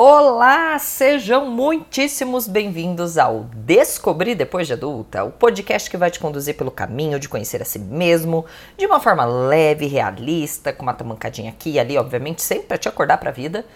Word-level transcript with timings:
Olá, 0.00 0.78
sejam 0.78 1.50
muitíssimos 1.50 2.46
bem-vindos 2.46 3.18
ao 3.18 3.46
Descobrir 3.52 4.36
Depois 4.36 4.68
de 4.68 4.74
Adulta, 4.74 5.24
o 5.24 5.32
podcast 5.32 5.90
que 5.90 5.96
vai 5.96 6.08
te 6.08 6.20
conduzir 6.20 6.56
pelo 6.56 6.70
caminho 6.70 7.18
de 7.18 7.28
conhecer 7.28 7.60
a 7.60 7.64
si 7.64 7.80
mesmo 7.80 8.46
de 8.76 8.86
uma 8.86 9.00
forma 9.00 9.24
leve, 9.24 9.88
realista, 9.88 10.72
com 10.72 10.84
uma 10.84 10.94
tamancadinha 10.94 11.50
aqui 11.50 11.70
e 11.70 11.80
ali, 11.80 11.98
obviamente, 11.98 12.42
sempre 12.42 12.68
para 12.68 12.78
te 12.78 12.88
acordar 12.88 13.18
para 13.18 13.30
a 13.30 13.32
vida, 13.32 13.66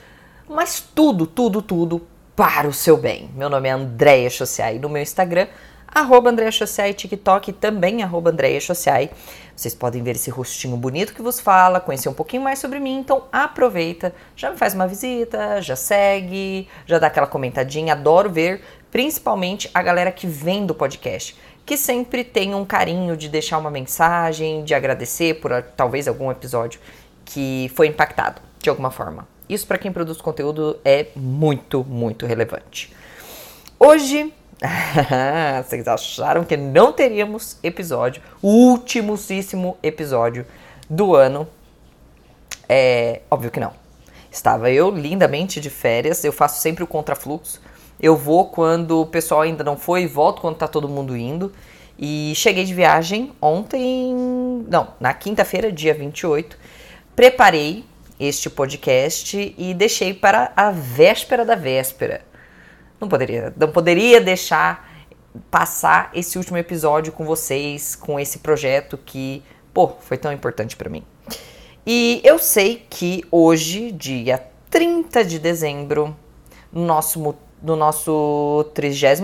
mas 0.48 0.79
tudo, 0.95 1.27
tudo, 1.27 1.61
tudo 1.61 2.06
para 2.37 2.69
o 2.69 2.73
seu 2.73 2.97
bem. 2.97 3.29
Meu 3.35 3.51
nome 3.51 3.69
é 3.69 3.73
Andréia 3.73 4.31
Chociai 4.31 4.79
no 4.79 4.89
meu 4.89 5.03
Instagram 5.03 5.49
arroba 5.95 6.31
Andréa 6.31 6.51
Chociai, 6.51 6.95
TikTok 6.95 7.53
também 7.53 8.03
arroba 8.03 8.31
Andréa 8.31 8.61
Chociai. 8.61 9.11
Vocês 9.54 9.75
podem 9.75 10.03
ver 10.03 10.17
esse 10.17 10.31
rostinho 10.31 10.76
bonito 10.76 11.15
que 11.15 11.21
vos 11.21 11.38
fala, 11.38 11.79
conhecer 11.79 12.08
um 12.08 12.15
pouquinho 12.15 12.43
mais 12.43 12.58
sobre 12.58 12.81
mim, 12.81 12.99
então 12.99 13.25
aproveita, 13.31 14.15
já 14.35 14.51
me 14.51 14.57
faz 14.57 14.75
uma 14.75 14.89
visita, 14.89 15.61
já 15.61 15.76
segue, 15.76 16.66
já 16.87 16.98
dá 16.98 17.09
aquela 17.09 17.27
comentadinha, 17.27 17.93
adoro 17.93 18.30
ver, 18.30 18.63
principalmente 18.91 19.71
a 19.75 19.83
galera 19.83 20.11
que 20.11 20.27
vem 20.27 20.65
do 20.65 20.75
podcast, 20.75 21.37
que 21.66 21.77
sempre 21.77 22.24
tem 22.24 22.55
um 22.55 22.65
carinho 22.65 23.16
de 23.16 23.29
deixar 23.29 23.59
uma 23.59 23.71
mensagem, 23.71 24.65
de 24.65 24.74
agradecer 24.74 25.35
por 25.35 25.63
talvez 25.77 26.09
algum 26.09 26.30
episódio 26.30 26.80
que 27.24 27.71
foi 27.74 27.87
impactado 27.87 28.41
de 28.59 28.71
alguma 28.71 28.91
forma. 28.91 29.29
Isso 29.49 29.66
para 29.66 29.77
quem 29.77 29.93
produz 29.93 30.21
conteúdo 30.21 30.79
é 30.85 31.09
muito, 31.15 31.85
muito 31.85 32.27
relevante. 32.27 32.93
Hoje 33.79 34.33
Vocês 35.65 35.89
acharam 35.89 36.45
que 36.45 36.57
não 36.57 36.93
teríamos 36.93 37.59
episódio, 37.62 38.23
o 38.41 38.71
ultimíssimo 38.71 39.77
episódio 39.83 40.47
do 40.88 41.15
ano? 41.15 41.48
É 42.69 43.23
óbvio 43.30 43.51
que 43.51 43.61
não. 43.61 43.73
Estava 44.30 44.71
eu 44.71 44.91
lindamente 44.91 45.61
de 45.61 45.69
férias, 45.69 46.25
eu 46.25 46.33
faço 46.33 46.61
sempre 46.61 46.85
o 46.85 46.87
contrafluxo. 46.87 47.61
Eu 48.01 48.16
vou 48.16 48.47
quando 48.47 49.01
o 49.02 49.07
pessoal 49.07 49.43
ainda 49.43 49.62
não 49.62 49.77
foi 49.77 50.07
volto 50.07 50.40
quando 50.40 50.57
tá 50.57 50.68
todo 50.68 50.88
mundo 50.88 51.16
indo. 51.16 51.52
E 51.99 52.33
cheguei 52.35 52.65
de 52.65 52.73
viagem 52.73 53.33
ontem, 53.40 54.15
não, 54.68 54.88
na 54.99 55.13
quinta-feira, 55.13 55.71
dia 55.71 55.93
28. 55.93 56.57
Preparei 57.15 57.85
este 58.18 58.49
podcast 58.49 59.55
e 59.59 59.74
deixei 59.74 60.15
para 60.15 60.52
a 60.57 60.71
véspera 60.71 61.45
da 61.45 61.55
véspera 61.55 62.23
não 63.03 63.09
poderia, 63.09 63.53
não 63.57 63.69
poderia 63.69 64.20
deixar 64.20 64.91
passar 65.50 66.11
esse 66.14 66.39
último 66.39 66.56
episódio 66.56 67.12
com 67.12 67.25
vocês, 67.25 67.97
com 67.97 68.19
esse 68.19 68.39
projeto 68.39 68.97
que, 68.97 69.42
pô, 69.75 69.89
foi 70.00 70.17
tão 70.17 70.33
importante 70.33 70.77
para 70.77 70.89
mim. 70.89 71.03
E 71.84 72.20
eu 72.23 72.39
sei 72.39 72.86
que 72.89 73.25
hoje, 73.30 73.91
dia 73.91 74.42
30 74.70 75.25
de 75.25 75.39
dezembro, 75.39 76.17
no 76.73 76.84
nosso, 76.84 77.34
no 77.61 77.75
nosso 77.75 78.70
33 78.73 79.20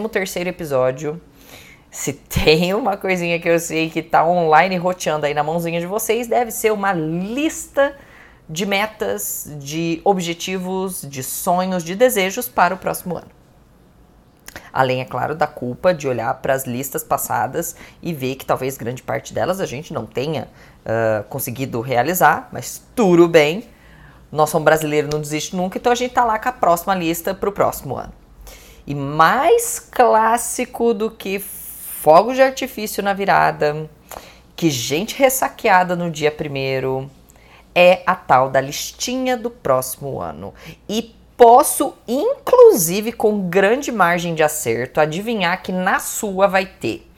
episódio, 0.47 1.21
se 1.91 2.12
tem 2.29 2.75
uma 2.75 2.97
coisinha 2.97 3.39
que 3.39 3.49
eu 3.49 3.61
sei 3.61 3.91
que 3.91 4.03
tá 4.03 4.27
online 4.27 4.77
roteando 4.77 5.25
aí 5.25 5.34
na 5.34 5.45
mãozinha 5.45 5.79
de 5.79 5.87
vocês, 5.87 6.27
deve 6.27 6.51
ser 6.51 6.73
uma 6.73 6.93
lista 6.93 7.95
de 8.49 8.67
metas, 8.67 9.49
de 9.61 10.01
objetivos, 10.05 11.03
de 11.03 11.23
sonhos, 11.23 11.84
de 11.84 11.95
desejos 11.95 12.49
para 12.49 12.75
o 12.75 12.79
próximo 12.79 13.17
ano. 13.17 13.38
Além, 14.72 15.00
é 15.00 15.05
claro, 15.05 15.34
da 15.34 15.47
culpa 15.47 15.94
de 15.94 16.06
olhar 16.08 16.33
para 16.34 16.55
as 16.55 16.64
listas 16.64 17.02
passadas 17.02 17.77
e 18.02 18.12
ver 18.12 18.36
que 18.36 18.44
talvez 18.44 18.77
grande 18.77 19.02
parte 19.02 19.33
delas 19.33 19.60
a 19.60 19.66
gente 19.66 19.92
não 19.92 20.06
tenha 20.06 20.48
uh, 20.84 21.25
conseguido 21.25 21.80
realizar, 21.80 22.48
mas 22.52 22.83
tudo 22.94 23.28
bem. 23.28 23.64
Nosso 24.30 24.58
brasileiro 24.60 25.08
não 25.10 25.20
desiste 25.20 25.56
nunca, 25.56 25.78
então 25.78 25.91
a 25.91 25.94
gente 25.94 26.12
tá 26.12 26.25
lá 26.25 26.38
com 26.38 26.48
a 26.48 26.52
próxima 26.52 26.94
lista 26.94 27.34
para 27.34 27.48
o 27.48 27.52
próximo 27.52 27.97
ano. 27.97 28.12
E 28.86 28.94
mais 28.94 29.78
clássico 29.78 30.92
do 30.94 31.10
que 31.10 31.38
fogos 31.38 32.36
de 32.36 32.42
artifício 32.42 33.03
na 33.03 33.12
virada, 33.12 33.88
que 34.55 34.70
gente 34.70 35.16
ressaqueada 35.16 35.94
no 35.94 36.10
dia 36.10 36.31
primeiro, 36.31 37.10
é 37.75 38.03
a 38.06 38.14
tal 38.14 38.50
da 38.50 38.60
listinha 38.60 39.37
do 39.37 39.50
próximo 39.50 40.20
ano. 40.20 40.53
E 40.88 41.14
Posso, 41.38 41.94
inclusive, 42.09 43.12
com 43.12 43.49
grande 43.49 43.93
margem 43.93 44.34
de 44.34 44.43
acerto, 44.43 45.00
adivinhar 45.00 45.62
que 45.62 45.71
na 45.71 46.00
sua 46.00 46.49
vai 46.49 46.66
ter, 46.66 47.09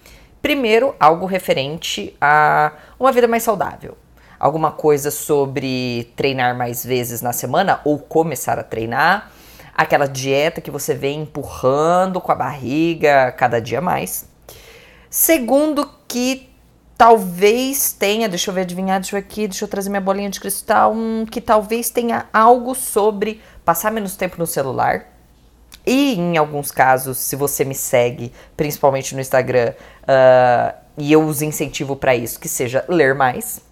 primeiro, 0.42 0.94
algo 1.00 1.24
referente 1.24 2.14
a 2.20 2.72
uma 2.98 3.12
vida 3.12 3.26
mais 3.26 3.42
saudável. 3.42 3.96
Alguma 4.38 4.72
coisa 4.72 5.10
sobre 5.10 6.12
treinar 6.16 6.54
mais 6.54 6.84
vezes 6.84 7.22
na 7.22 7.32
semana 7.32 7.80
ou 7.82 7.98
começar 7.98 8.58
a 8.58 8.62
treinar. 8.62 9.30
Aquela 9.74 10.06
dieta 10.06 10.60
que 10.60 10.70
você 10.70 10.92
vem 10.92 11.22
empurrando 11.22 12.20
com 12.20 12.30
a 12.30 12.34
barriga 12.34 13.32
cada 13.32 13.58
dia 13.58 13.80
mais. 13.80 14.28
Segundo, 15.08 15.88
que 16.06 16.50
talvez 17.00 17.94
tenha, 17.94 18.28
deixa 18.28 18.50
eu 18.50 18.54
ver, 18.54 18.60
adivinhar, 18.60 19.00
deixa 19.00 19.16
eu 19.16 19.20
aqui, 19.20 19.48
deixa 19.48 19.64
eu 19.64 19.68
trazer 19.68 19.88
minha 19.88 20.02
bolinha 20.02 20.28
de 20.28 20.38
cristal, 20.38 20.92
um, 20.92 21.24
que 21.24 21.40
talvez 21.40 21.88
tenha 21.88 22.26
algo 22.30 22.74
sobre 22.74 23.40
passar 23.64 23.90
menos 23.90 24.16
tempo 24.16 24.36
no 24.38 24.46
celular. 24.46 25.06
E 25.86 26.14
em 26.14 26.36
alguns 26.36 26.70
casos, 26.70 27.18
se 27.18 27.36
você 27.36 27.64
me 27.64 27.74
segue, 27.74 28.32
principalmente 28.56 29.14
no 29.14 29.20
Instagram, 29.20 29.72
uh, 30.02 30.74
e 30.98 31.10
eu 31.12 31.24
os 31.24 31.42
incentivo 31.42 31.96
para 31.96 32.14
isso, 32.14 32.38
que 32.38 32.48
seja 32.48 32.84
ler 32.88 33.14
mais. 33.14 33.62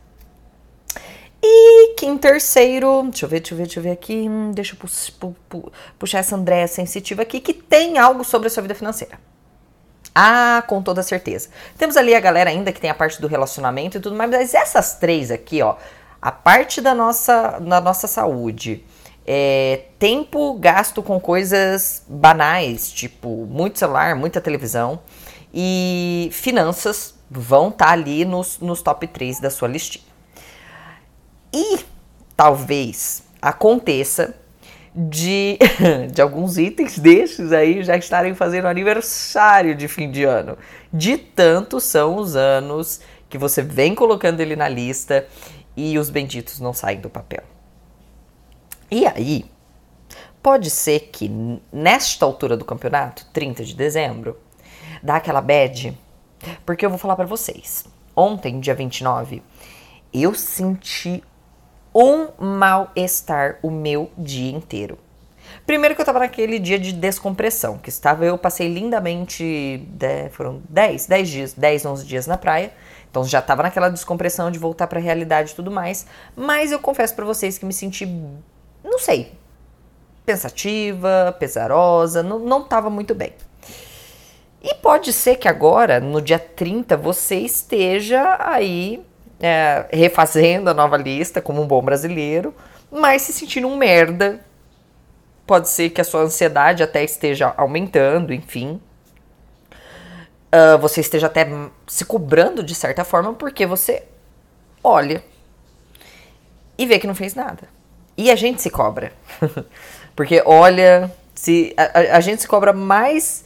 E 1.43 1.95
que 1.95 2.07
em 2.07 2.19
terceiro, 2.19 3.03
deixa 3.05 3.25
eu 3.25 3.29
ver, 3.29 3.41
deixa 3.41 3.55
eu 3.55 3.59
ver, 3.59 3.65
deixa 3.65 3.79
eu 3.79 3.83
ver 3.83 3.91
aqui, 3.91 4.27
hum, 4.29 4.51
deixa 4.53 4.75
eu 4.75 4.79
pu 4.79 4.89
pu 5.19 5.37
pu 5.49 5.73
puxar 5.99 6.19
essa 6.19 6.35
Andréia 6.35 6.67
sensitiva 6.67 7.23
aqui, 7.23 7.41
que 7.41 7.53
tem 7.53 7.99
algo 7.99 8.25
sobre 8.25 8.49
a 8.49 8.51
sua 8.51 8.63
vida 8.63 8.75
financeira. 8.75 9.19
Ah, 10.15 10.65
com 10.67 10.83
toda 10.83 11.03
certeza. 11.03 11.49
Temos 11.77 11.97
ali 11.97 12.15
a 12.15 12.19
galera 12.19 12.51
ainda 12.51 12.73
que 12.73 12.81
tem 12.81 12.91
a 12.91 12.95
parte 12.95 13.21
do 13.21 13.29
relacionamento 13.29 13.99
e 13.99 14.01
tudo 14.01 14.17
mais, 14.17 14.29
mas 14.29 14.53
essas 14.53 14.95
três 14.95 15.31
aqui, 15.31 15.63
ó, 15.63 15.77
a 16.21 16.33
parte 16.33 16.81
da 16.81 16.93
nossa, 16.93 17.61
da 17.61 17.81
nossa 17.81 18.09
saúde, 18.09 18.85
é, 19.31 19.83
tempo 19.99 20.55
gasto 20.55 21.03
com 21.03 21.21
coisas 21.21 22.03
banais, 22.09 22.91
tipo 22.91 23.45
muito 23.45 23.79
celular, 23.79 24.17
muita 24.17 24.41
televisão, 24.41 25.01
e 25.53 26.31
finanças 26.33 27.15
vão 27.31 27.69
estar 27.69 27.89
tá 27.89 27.93
ali 27.93 28.25
nos, 28.25 28.59
nos 28.59 28.81
top 28.81 29.07
3 29.07 29.39
da 29.39 29.51
sua 29.51 29.69
listinha. 29.69 30.07
E 31.53 31.81
talvez 32.35 33.23
aconteça 33.43 34.35
de, 34.95 35.59
de 36.11 36.23
alguns 36.23 36.57
itens 36.57 36.99
desses 36.99 37.53
aí 37.53 37.83
já 37.85 37.99
estarem 37.99 38.35
fazendo 38.35 38.67
aniversário 38.67 39.75
de 39.75 39.89
fim 39.89 40.11
de 40.11 40.25
ano. 40.25 40.57
De 40.91 41.19
tanto 41.19 41.83
são 41.83 42.17
os 42.17 42.35
anos 42.35 43.03
que 43.29 43.37
você 43.37 43.61
vem 43.61 43.95
colocando 43.95 44.41
ele 44.41 44.57
na 44.57 44.71
lista 44.71 45.27
e 45.77 45.99
os 45.99 46.09
benditos 46.09 46.61
não 46.61 46.73
saem 46.73 46.99
do 46.99 47.11
papel. 47.11 47.43
E 48.91 49.07
aí, 49.07 49.45
pode 50.43 50.71
ser 50.71 51.11
que 51.13 51.29
nesta 51.73 52.25
altura 52.25 52.57
do 52.57 52.65
campeonato, 52.65 53.27
30 53.33 53.65
de 53.65 53.75
dezembro, 53.75 54.39
dá 55.03 55.17
aquela 55.17 55.41
bad, 55.41 55.97
porque 56.65 56.87
eu 56.87 56.91
vou 56.91 56.99
falar 56.99 57.17
para 57.17 57.27
vocês. 57.27 57.85
Ontem, 58.17 58.59
dia 58.61 58.75
29, 58.75 59.43
eu 60.13 60.35
senti 60.35 61.23
um 61.95 62.29
mal-estar 62.39 63.59
o 63.63 63.71
meu 63.71 64.11
dia 64.17 64.53
inteiro. 64.53 64.99
Primeiro 65.67 65.95
que 65.95 66.01
eu 66.01 66.05
tava 66.05 66.19
naquele 66.19 66.59
dia 66.59 66.79
de 66.79 66.93
descompressão, 66.93 67.79
que 67.79 67.89
estava 67.89 68.25
eu 68.25 68.37
passei 68.37 68.69
lindamente, 68.69 69.87
foram 70.33 70.63
10, 70.69 71.07
10 71.07 71.29
dias, 71.29 71.53
10, 71.55 71.87
11 71.87 72.07
dias 72.07 72.27
na 72.27 72.37
praia. 72.37 72.73
Então 73.11 73.25
já 73.25 73.41
tava 73.41 73.63
naquela 73.63 73.89
descompressão 73.89 74.51
de 74.51 74.59
voltar 74.59 74.87
para 74.87 74.99
a 74.99 75.03
realidade 75.03 75.53
e 75.53 75.55
tudo 75.55 75.71
mais, 75.71 76.07
mas 76.37 76.71
eu 76.71 76.79
confesso 76.79 77.15
para 77.15 77.25
vocês 77.25 77.57
que 77.57 77.65
me 77.65 77.73
senti 77.73 78.07
não 78.89 78.99
sei, 78.99 79.33
pensativa, 80.25 81.35
pesarosa, 81.39 82.23
não, 82.23 82.39
não 82.39 82.63
tava 82.65 82.91
muito 82.91 83.15
bem. 83.15 83.33
E 84.63 84.75
pode 84.75 85.13
ser 85.13 85.37
que 85.37 85.49
agora, 85.49 86.01
no 86.01 86.21
dia 86.21 86.39
30, 86.39 86.97
você 86.97 87.37
esteja 87.37 88.37
aí 88.41 89.05
é, 89.41 89.87
refazendo 89.93 90.69
a 90.69 90.75
nova 90.75 90.97
lista 90.97 91.41
como 91.41 91.63
um 91.63 91.67
bom 91.67 91.81
brasileiro, 91.81 92.55
mas 92.91 93.23
se 93.23 93.33
sentindo 93.33 93.69
um 93.69 93.77
merda. 93.77 94.41
Pode 95.47 95.69
ser 95.69 95.91
que 95.91 96.01
a 96.01 96.05
sua 96.05 96.23
ansiedade 96.23 96.83
até 96.83 97.03
esteja 97.03 97.55
aumentando, 97.57 98.35
enfim. 98.35 98.81
Uh, 100.53 100.79
você 100.79 101.01
esteja 101.01 101.27
até 101.27 101.47
se 101.87 102.05
cobrando 102.05 102.63
de 102.63 102.75
certa 102.75 103.05
forma 103.05 103.35
porque 103.35 103.67
você 103.67 104.05
olha 104.83 105.23
e 106.77 106.87
vê 106.87 106.99
que 106.99 107.07
não 107.07 107.15
fez 107.15 107.35
nada. 107.35 107.69
E 108.19 108.31
a 108.31 108.37
gente 108.37 108.61
se 108.61 108.69
cobra. 108.69 109.13
Porque 110.15 110.43
olha, 110.45 111.11
se 111.35 111.73
a, 111.77 112.17
a, 112.17 112.21
gente 112.21 112.43
se 112.43 112.49
cobra 112.49 112.73
mais 112.73 113.45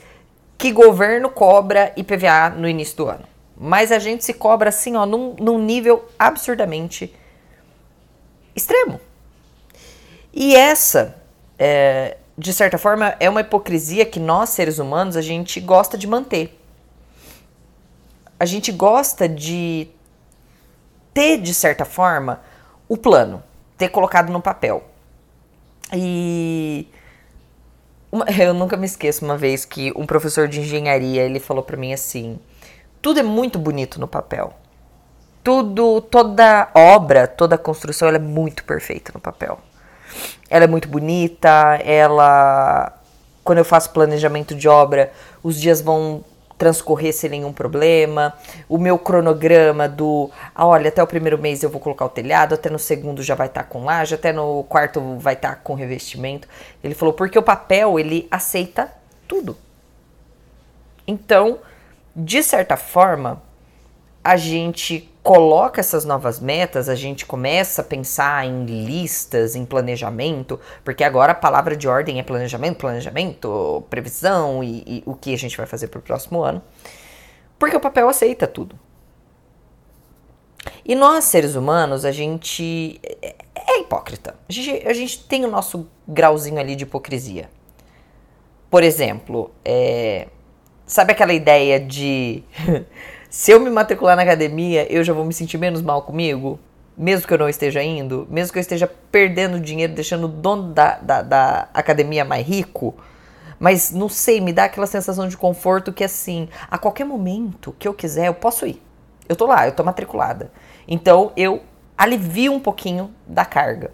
que 0.57 0.73
governo 0.73 1.29
cobra 1.29 1.93
IPVA 1.95 2.51
no 2.57 2.67
início 2.67 2.97
do 2.97 3.09
ano. 3.09 3.25
Mas 3.55 3.93
a 3.93 3.99
gente 3.99 4.25
se 4.25 4.33
cobra 4.33 4.71
assim, 4.71 4.97
ó, 4.97 5.05
num, 5.05 5.37
num 5.39 5.59
nível 5.59 6.09
absurdamente 6.19 7.15
extremo. 8.57 8.99
E 10.33 10.57
essa 10.57 11.17
é, 11.59 12.17
de 12.37 12.53
certa 12.53 12.79
forma, 12.79 13.15
é 13.21 13.29
uma 13.29 13.43
hipocrisia 13.43 14.07
que 14.07 14.19
nós, 14.19 14.51
seres 14.51 14.79
humanos, 14.79 15.17
a 15.17 15.23
gente 15.23 15.61
gosta 15.61 15.99
de 15.99 16.07
manter. 16.07 16.59
A 18.41 18.47
gente 18.47 18.73
gosta 18.73 19.29
de 19.29 19.89
ter, 21.13 21.39
de 21.39 21.53
certa 21.53 21.85
forma, 21.85 22.41
o 22.89 22.97
plano, 22.97 23.43
ter 23.83 23.89
colocado 23.89 24.33
no 24.33 24.41
papel. 24.41 24.85
E 25.93 26.89
uma, 28.11 28.25
eu 28.39 28.55
nunca 28.55 28.77
me 28.77 28.87
esqueço 28.87 29.25
uma 29.25 29.37
vez 29.37 29.65
que 29.65 29.93
um 29.97 30.07
professor 30.07 30.47
de 30.47 30.61
engenharia 30.61 31.23
ele 31.23 31.41
falou 31.41 31.65
para 31.65 31.77
mim 31.77 31.93
assim: 31.93 32.39
tudo 33.01 33.19
é 33.19 33.23
muito 33.23 33.59
bonito 33.59 34.01
no 34.01 34.07
papel. 34.07 34.55
Tudo, 35.43 36.01
toda 36.01 36.71
obra, 36.73 37.27
toda 37.27 37.59
construção, 37.59 38.07
ela 38.07 38.17
é 38.17 38.21
muito 38.21 38.63
perfeita 38.63 39.11
no 39.13 39.19
papel. 39.19 39.59
Ela 40.49 40.65
é 40.65 40.69
muito 40.69 40.87
bonita, 40.87 41.81
ela 41.85 42.97
quando 43.43 43.59
eu 43.59 43.65
faço 43.65 43.91
planejamento 43.91 44.55
de 44.55 44.69
obra, 44.69 45.11
os 45.43 45.61
dias 45.61 45.81
vão 45.81 46.25
transcorrer 46.63 47.13
sem 47.13 47.29
nenhum 47.29 47.53
problema. 47.53 48.35
O 48.69 48.79
meu 48.79 48.97
cronograma 48.97 49.89
do, 49.89 50.31
ah, 50.55 50.65
olha, 50.65 50.91
até 50.91 51.03
o 51.03 51.07
primeiro 51.09 51.37
mês 51.37 51.61
eu 51.61 51.69
vou 51.69 51.81
colocar 51.81 52.05
o 52.05 52.09
telhado, 52.09 52.55
até 52.55 52.71
no 52.71 52.79
segundo 52.79 53.21
já 53.21 53.35
vai 53.35 53.49
estar 53.49 53.65
tá 53.65 53.69
com 53.69 53.85
laje, 53.85 54.15
até 54.15 54.33
no 54.33 54.63
quarto 54.69 55.19
vai 55.19 55.35
estar 55.35 55.57
tá 55.57 55.57
com 55.57 55.75
revestimento. 55.75 56.47
Ele 56.85 56.95
falou 56.95 57.13
porque 57.13 57.37
o 57.37 57.43
papel 57.43 57.99
ele 57.99 58.29
aceita 58.31 58.93
tudo. 59.27 59.57
Então, 61.05 61.59
de 62.15 62.41
certa 62.45 62.77
forma, 62.77 63.43
a 64.25 64.37
gente 64.37 65.11
coloca 65.23 65.81
essas 65.81 66.05
novas 66.05 66.41
metas, 66.41 66.89
a 66.89 66.95
gente 66.95 67.25
começa 67.25 67.81
a 67.81 67.85
pensar 67.85 68.47
em 68.47 68.65
listas, 68.65 69.55
em 69.55 69.65
planejamento, 69.65 70.59
porque 70.85 71.05
agora 71.05 71.33
a 71.33 71.35
palavra 71.35 71.77
de 71.77 71.89
ordem 71.89 72.19
é 72.19 72.23
planejamento, 72.23 72.77
planejamento, 72.79 73.85
previsão 73.89 74.63
e, 74.63 74.83
e 74.87 75.03
o 75.07 75.15
que 75.15 75.33
a 75.33 75.39
gente 75.39 75.57
vai 75.57 75.67
fazer 75.67 75.89
para 75.89 75.99
o 75.99 76.03
próximo 76.03 76.43
ano, 76.43 76.63
porque 77.59 77.77
o 77.77 77.81
papel 77.81 78.09
aceita 78.09 78.47
tudo. 78.47 78.79
E 80.85 80.95
nós, 80.95 81.25
seres 81.25 81.55
humanos, 81.55 82.05
a 82.05 82.13
gente 82.13 83.01
é, 83.03 83.35
é 83.55 83.81
hipócrita. 83.81 84.35
A 84.49 84.53
gente, 84.53 84.87
a 84.87 84.93
gente 84.93 85.25
tem 85.25 85.45
o 85.45 85.49
nosso 85.49 85.89
grauzinho 86.07 86.59
ali 86.59 86.75
de 86.75 86.85
hipocrisia. 86.85 87.49
Por 88.71 88.83
exemplo, 88.83 89.53
é, 89.65 90.29
sabe 90.87 91.13
aquela 91.13 91.33
ideia 91.33 91.79
de 91.79 92.43
se 93.33 93.51
eu 93.51 93.59
me 93.59 93.71
matricular 93.71 94.15
na 94.15 94.21
academia, 94.21 94.87
eu 94.93 95.03
já 95.03 95.15
vou 95.15 95.25
me 95.25 95.33
sentir 95.33 95.57
menos 95.57 95.81
mal 95.81 96.03
comigo? 96.03 96.61
Mesmo 96.95 97.27
que 97.27 97.33
eu 97.33 97.39
não 97.39 97.49
esteja 97.49 97.83
indo? 97.83 98.27
Mesmo 98.29 98.53
que 98.53 98.59
eu 98.59 98.61
esteja 98.61 98.87
perdendo 99.11 99.59
dinheiro, 99.59 99.95
deixando 99.95 100.25
o 100.25 100.29
dono 100.29 100.75
da, 100.75 100.99
da, 100.99 101.23
da 101.23 101.69
academia 101.73 102.27
mais 102.27 102.47
rico? 102.47 102.95
Mas 103.59 103.91
não 103.91 104.07
sei, 104.07 104.39
me 104.39 104.53
dá 104.53 104.65
aquela 104.65 104.87
sensação 104.87 105.27
de 105.29 105.39
conforto 105.39 105.95
que 105.95 106.05
assim, 106.05 106.47
a 106.71 106.77
qualquer 106.77 107.07
momento 107.07 107.75
que 107.79 107.89
eu 107.89 107.95
quiser, 107.95 108.27
eu 108.27 108.35
posso 108.35 108.67
ir. 108.67 108.83
Eu 109.27 109.35
tô 109.35 109.47
lá, 109.47 109.67
eu 109.67 109.73
tô 109.73 109.83
matriculada. 109.83 110.53
Então 110.87 111.33
eu 111.35 111.63
alivio 111.97 112.53
um 112.53 112.61
pouquinho 112.61 113.15
da 113.27 113.47
carga. 113.47 113.93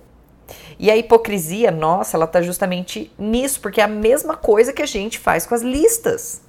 E 0.80 0.90
a 0.90 0.96
hipocrisia 0.96 1.70
nossa, 1.70 2.16
ela 2.16 2.26
tá 2.26 2.42
justamente 2.42 3.12
nisso, 3.16 3.60
porque 3.60 3.80
é 3.80 3.84
a 3.84 3.88
mesma 3.88 4.36
coisa 4.36 4.72
que 4.72 4.82
a 4.82 4.86
gente 4.86 5.16
faz 5.16 5.46
com 5.46 5.54
as 5.54 5.62
listas. 5.62 6.47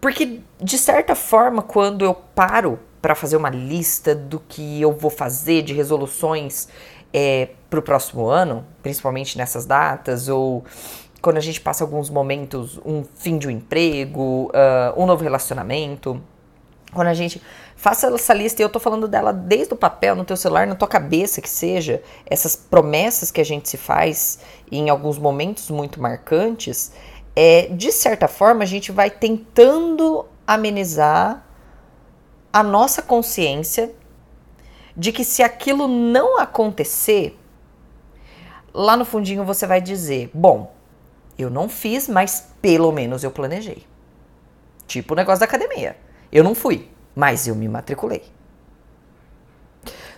Porque, 0.00 0.40
de 0.60 0.78
certa 0.78 1.14
forma, 1.14 1.62
quando 1.62 2.04
eu 2.04 2.14
paro 2.14 2.78
para 3.02 3.14
fazer 3.14 3.36
uma 3.36 3.50
lista 3.50 4.14
do 4.14 4.40
que 4.40 4.80
eu 4.80 4.92
vou 4.92 5.10
fazer 5.10 5.62
de 5.62 5.74
resoluções 5.74 6.68
é, 7.12 7.48
para 7.68 7.78
o 7.78 7.82
próximo 7.82 8.26
ano, 8.26 8.64
principalmente 8.82 9.36
nessas 9.36 9.66
datas, 9.66 10.28
ou 10.28 10.64
quando 11.20 11.36
a 11.36 11.40
gente 11.40 11.60
passa 11.60 11.84
alguns 11.84 12.08
momentos, 12.08 12.78
um 12.84 13.04
fim 13.14 13.38
de 13.38 13.46
um 13.46 13.50
emprego, 13.50 14.50
uh, 14.50 15.00
um 15.00 15.06
novo 15.06 15.22
relacionamento, 15.22 16.20
quando 16.92 17.08
a 17.08 17.14
gente 17.14 17.40
faça 17.76 18.08
essa 18.08 18.34
lista, 18.34 18.60
e 18.60 18.64
eu 18.64 18.68
tô 18.68 18.80
falando 18.80 19.06
dela 19.06 19.32
desde 19.32 19.72
o 19.72 19.76
papel, 19.76 20.16
no 20.16 20.24
teu 20.24 20.36
celular, 20.36 20.66
na 20.66 20.74
tua 20.74 20.88
cabeça, 20.88 21.40
que 21.40 21.48
seja, 21.48 22.02
essas 22.26 22.56
promessas 22.56 23.30
que 23.30 23.40
a 23.40 23.44
gente 23.44 23.68
se 23.68 23.76
faz 23.76 24.40
em 24.70 24.90
alguns 24.90 25.18
momentos 25.18 25.70
muito 25.70 26.00
marcantes, 26.00 26.92
é, 27.34 27.68
de 27.68 27.92
certa 27.92 28.28
forma, 28.28 28.62
a 28.62 28.66
gente 28.66 28.90
vai 28.90 29.10
tentando 29.10 30.26
amenizar 30.46 31.44
a 32.52 32.62
nossa 32.62 33.00
consciência 33.02 33.92
de 34.96 35.12
que 35.12 35.24
se 35.24 35.42
aquilo 35.42 35.86
não 35.86 36.38
acontecer, 36.38 37.38
lá 38.74 38.96
no 38.96 39.04
fundinho 39.04 39.44
você 39.44 39.66
vai 39.66 39.80
dizer: 39.80 40.30
bom, 40.34 40.74
eu 41.38 41.48
não 41.48 41.68
fiz, 41.68 42.08
mas 42.08 42.48
pelo 42.60 42.92
menos 42.92 43.24
eu 43.24 43.30
planejei. 43.30 43.84
Tipo 44.86 45.14
o 45.14 45.16
negócio 45.16 45.40
da 45.40 45.46
academia. 45.46 45.96
Eu 46.32 46.44
não 46.44 46.54
fui, 46.54 46.88
mas 47.14 47.46
eu 47.46 47.54
me 47.54 47.68
matriculei. 47.68 48.24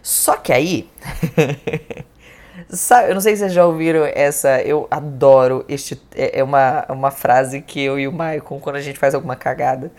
Só 0.02 0.36
que 0.36 0.52
aí 0.52 0.90
Sabe, 2.68 3.10
eu 3.10 3.14
não 3.14 3.20
sei 3.20 3.34
se 3.34 3.40
vocês 3.40 3.52
já 3.52 3.64
ouviram 3.64 4.04
essa. 4.04 4.60
Eu 4.62 4.86
adoro 4.90 5.64
este. 5.68 6.00
É, 6.14 6.40
é 6.40 6.44
uma, 6.44 6.84
uma 6.88 7.10
frase 7.10 7.60
que 7.62 7.82
eu 7.82 7.98
e 7.98 8.06
o 8.06 8.12
Maicon, 8.12 8.60
quando 8.60 8.76
a 8.76 8.80
gente 8.80 8.98
faz 8.98 9.14
alguma 9.14 9.36
cagada, 9.36 9.90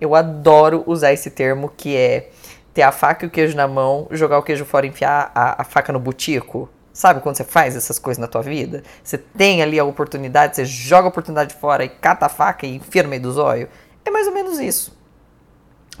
eu 0.00 0.14
adoro 0.14 0.82
usar 0.86 1.12
esse 1.12 1.30
termo 1.30 1.70
que 1.76 1.96
é 1.96 2.30
ter 2.72 2.82
a 2.82 2.92
faca 2.92 3.24
e 3.24 3.28
o 3.28 3.30
queijo 3.30 3.56
na 3.56 3.68
mão, 3.68 4.06
jogar 4.10 4.38
o 4.38 4.42
queijo 4.42 4.64
fora 4.64 4.86
e 4.86 4.88
enfiar 4.88 5.30
a, 5.34 5.62
a 5.62 5.64
faca 5.64 5.92
no 5.92 6.00
butico. 6.00 6.68
Sabe 6.92 7.20
quando 7.20 7.36
você 7.36 7.44
faz 7.44 7.76
essas 7.76 7.98
coisas 7.98 8.20
na 8.20 8.26
tua 8.26 8.42
vida? 8.42 8.82
Você 9.02 9.16
tem 9.16 9.62
ali 9.62 9.78
a 9.78 9.84
oportunidade, 9.84 10.56
você 10.56 10.64
joga 10.64 11.06
a 11.06 11.08
oportunidade 11.08 11.54
fora 11.54 11.84
e 11.84 11.88
cata 11.88 12.26
a 12.26 12.28
faca 12.28 12.66
e 12.66 12.76
enfia 12.76 13.02
no 13.02 13.08
meio 13.08 13.22
do 13.22 13.32
zóio? 13.32 13.68
É 14.04 14.10
mais 14.10 14.26
ou 14.26 14.34
menos 14.34 14.58
isso. 14.58 14.98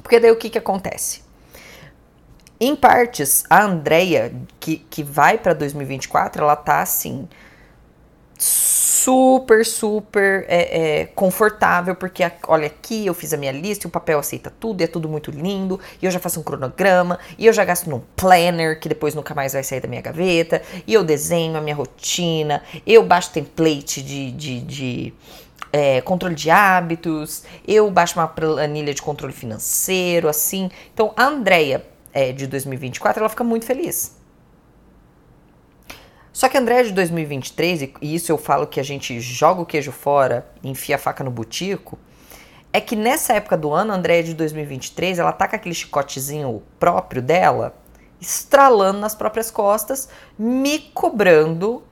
Porque 0.02 0.18
daí 0.18 0.30
o 0.30 0.36
que, 0.36 0.50
que 0.50 0.58
acontece? 0.58 1.22
Em 2.62 2.76
partes, 2.76 3.42
a 3.48 3.64
Andrea, 3.64 4.30
que, 4.60 4.76
que 4.76 5.02
vai 5.02 5.38
para 5.38 5.54
2024, 5.54 6.42
ela 6.42 6.54
tá 6.54 6.82
assim 6.82 7.26
super, 8.36 9.64
super 9.64 10.44
é, 10.46 11.00
é, 11.00 11.06
confortável, 11.06 11.94
porque 11.94 12.22
olha 12.46 12.66
aqui, 12.66 13.06
eu 13.06 13.14
fiz 13.14 13.32
a 13.32 13.38
minha 13.38 13.50
lista, 13.50 13.88
o 13.88 13.90
papel 13.90 14.18
aceita 14.18 14.52
tudo, 14.60 14.82
é 14.82 14.86
tudo 14.86 15.08
muito 15.08 15.30
lindo, 15.30 15.80
e 16.02 16.04
eu 16.04 16.10
já 16.10 16.18
faço 16.18 16.38
um 16.38 16.42
cronograma, 16.42 17.18
e 17.38 17.46
eu 17.46 17.52
já 17.52 17.64
gasto 17.64 17.88
num 17.88 18.02
planner, 18.14 18.78
que 18.78 18.90
depois 18.90 19.14
nunca 19.14 19.34
mais 19.34 19.54
vai 19.54 19.62
sair 19.62 19.80
da 19.80 19.88
minha 19.88 20.02
gaveta, 20.02 20.60
e 20.86 20.92
eu 20.92 21.02
desenho 21.02 21.56
a 21.56 21.62
minha 21.62 21.74
rotina, 21.74 22.62
eu 22.86 23.02
baixo 23.02 23.30
template 23.30 24.02
de, 24.02 24.32
de, 24.32 24.60
de 24.60 25.14
é, 25.72 26.02
controle 26.02 26.34
de 26.34 26.50
hábitos, 26.50 27.44
eu 27.66 27.90
baixo 27.90 28.18
uma 28.18 28.28
planilha 28.28 28.92
de 28.92 29.00
controle 29.00 29.32
financeiro, 29.32 30.28
assim. 30.28 30.70
Então, 30.92 31.14
a 31.16 31.24
Andrea 31.24 31.82
é, 32.12 32.32
de 32.32 32.46
2024, 32.46 33.20
ela 33.20 33.28
fica 33.28 33.44
muito 33.44 33.64
feliz. 33.64 34.18
Só 36.32 36.48
que 36.48 36.56
a 36.56 36.60
André 36.60 36.84
de 36.84 36.92
2023, 36.92 37.82
e 38.00 38.14
isso 38.14 38.30
eu 38.30 38.38
falo 38.38 38.66
que 38.66 38.80
a 38.80 38.82
gente 38.82 39.20
joga 39.20 39.60
o 39.60 39.66
queijo 39.66 39.92
fora 39.92 40.46
enfia 40.62 40.94
a 40.94 40.98
faca 40.98 41.24
no 41.24 41.30
butico, 41.30 41.98
é 42.72 42.80
que 42.80 42.94
nessa 42.94 43.34
época 43.34 43.56
do 43.56 43.72
ano, 43.72 43.92
a 43.92 43.96
Andréia 43.96 44.22
de 44.22 44.34
2023, 44.34 45.18
ela 45.18 45.32
tá 45.32 45.48
com 45.48 45.56
aquele 45.56 45.74
chicotezinho 45.74 46.62
próprio 46.78 47.20
dela, 47.20 47.74
estralando 48.20 49.00
nas 49.00 49.14
próprias 49.14 49.50
costas, 49.50 50.08
me 50.38 50.78
cobrando 50.78 51.82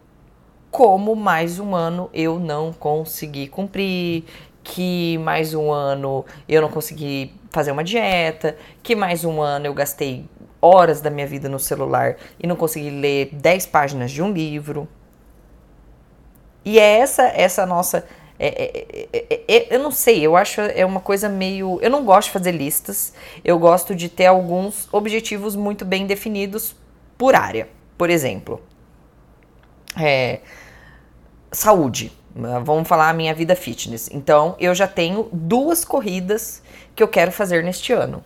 como 0.70 1.16
mais 1.16 1.58
um 1.58 1.74
ano 1.74 2.10
eu 2.12 2.38
não 2.38 2.72
consegui 2.72 3.48
cumprir, 3.48 4.24
que 4.68 5.16
mais 5.18 5.54
um 5.54 5.72
ano 5.72 6.26
eu 6.46 6.60
não 6.60 6.68
consegui 6.68 7.32
fazer 7.50 7.72
uma 7.72 7.82
dieta, 7.82 8.56
que 8.82 8.94
mais 8.94 9.24
um 9.24 9.40
ano 9.40 9.66
eu 9.66 9.72
gastei 9.72 10.26
horas 10.60 11.00
da 11.00 11.08
minha 11.08 11.26
vida 11.26 11.48
no 11.48 11.58
celular 11.58 12.16
e 12.38 12.46
não 12.46 12.54
consegui 12.54 12.90
ler 12.90 13.30
10 13.32 13.66
páginas 13.66 14.10
de 14.10 14.22
um 14.22 14.30
livro. 14.30 14.86
E 16.64 16.78
é 16.78 16.98
essa 16.98 17.22
essa 17.22 17.64
nossa 17.64 18.04
é, 18.38 18.46
é, 18.46 19.08
é, 19.12 19.42
é, 19.48 19.74
eu 19.74 19.80
não 19.80 19.90
sei, 19.90 20.20
eu 20.20 20.36
acho 20.36 20.60
é 20.60 20.84
uma 20.84 21.00
coisa 21.00 21.28
meio. 21.30 21.78
Eu 21.80 21.90
não 21.90 22.04
gosto 22.04 22.28
de 22.28 22.32
fazer 22.34 22.52
listas, 22.52 23.14
eu 23.42 23.58
gosto 23.58 23.94
de 23.94 24.08
ter 24.08 24.26
alguns 24.26 24.86
objetivos 24.92 25.56
muito 25.56 25.84
bem 25.84 26.06
definidos 26.06 26.76
por 27.16 27.34
área. 27.34 27.68
Por 27.96 28.10
exemplo, 28.10 28.62
é, 29.98 30.40
saúde. 31.50 32.12
Vamos 32.64 32.86
falar 32.86 33.10
a 33.10 33.12
minha 33.12 33.34
vida 33.34 33.56
fitness. 33.56 34.08
Então, 34.12 34.54
eu 34.60 34.72
já 34.72 34.86
tenho 34.86 35.28
duas 35.32 35.84
corridas 35.84 36.62
que 36.94 37.02
eu 37.02 37.08
quero 37.08 37.32
fazer 37.32 37.64
neste 37.64 37.92
ano. 37.92 38.22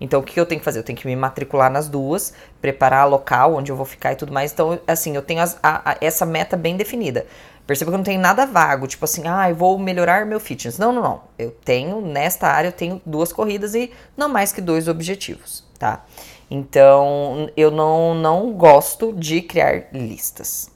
Então, 0.00 0.20
o 0.20 0.22
que 0.22 0.40
eu 0.40 0.46
tenho 0.46 0.58
que 0.58 0.64
fazer? 0.64 0.78
Eu 0.78 0.82
tenho 0.82 0.98
que 0.98 1.06
me 1.06 1.14
matricular 1.14 1.70
nas 1.70 1.86
duas, 1.86 2.32
preparar 2.60 3.06
local 3.08 3.54
onde 3.54 3.70
eu 3.70 3.76
vou 3.76 3.84
ficar 3.84 4.12
e 4.12 4.16
tudo 4.16 4.32
mais. 4.32 4.52
Então, 4.52 4.80
assim, 4.86 5.14
eu 5.14 5.22
tenho 5.22 5.40
as, 5.40 5.58
a, 5.62 5.92
a, 5.92 5.96
essa 6.00 6.24
meta 6.24 6.56
bem 6.56 6.76
definida. 6.76 7.26
Perceba 7.66 7.90
que 7.90 7.94
eu 7.94 7.98
não 7.98 8.04
tenho 8.04 8.20
nada 8.20 8.44
vago, 8.44 8.88
tipo 8.88 9.04
assim, 9.04 9.22
ah, 9.28 9.48
eu 9.48 9.54
vou 9.54 9.78
melhorar 9.78 10.26
meu 10.26 10.40
fitness. 10.40 10.78
Não, 10.78 10.92
não, 10.92 11.02
não. 11.02 11.20
Eu 11.38 11.50
tenho, 11.50 12.00
nesta 12.00 12.48
área, 12.48 12.68
eu 12.68 12.72
tenho 12.72 13.00
duas 13.06 13.32
corridas 13.32 13.74
e 13.74 13.92
não 14.16 14.28
mais 14.28 14.52
que 14.52 14.60
dois 14.60 14.88
objetivos, 14.88 15.64
tá? 15.78 16.04
Então, 16.50 17.48
eu 17.56 17.70
não, 17.70 18.14
não 18.14 18.52
gosto 18.54 19.12
de 19.12 19.40
criar 19.40 19.84
listas. 19.92 20.70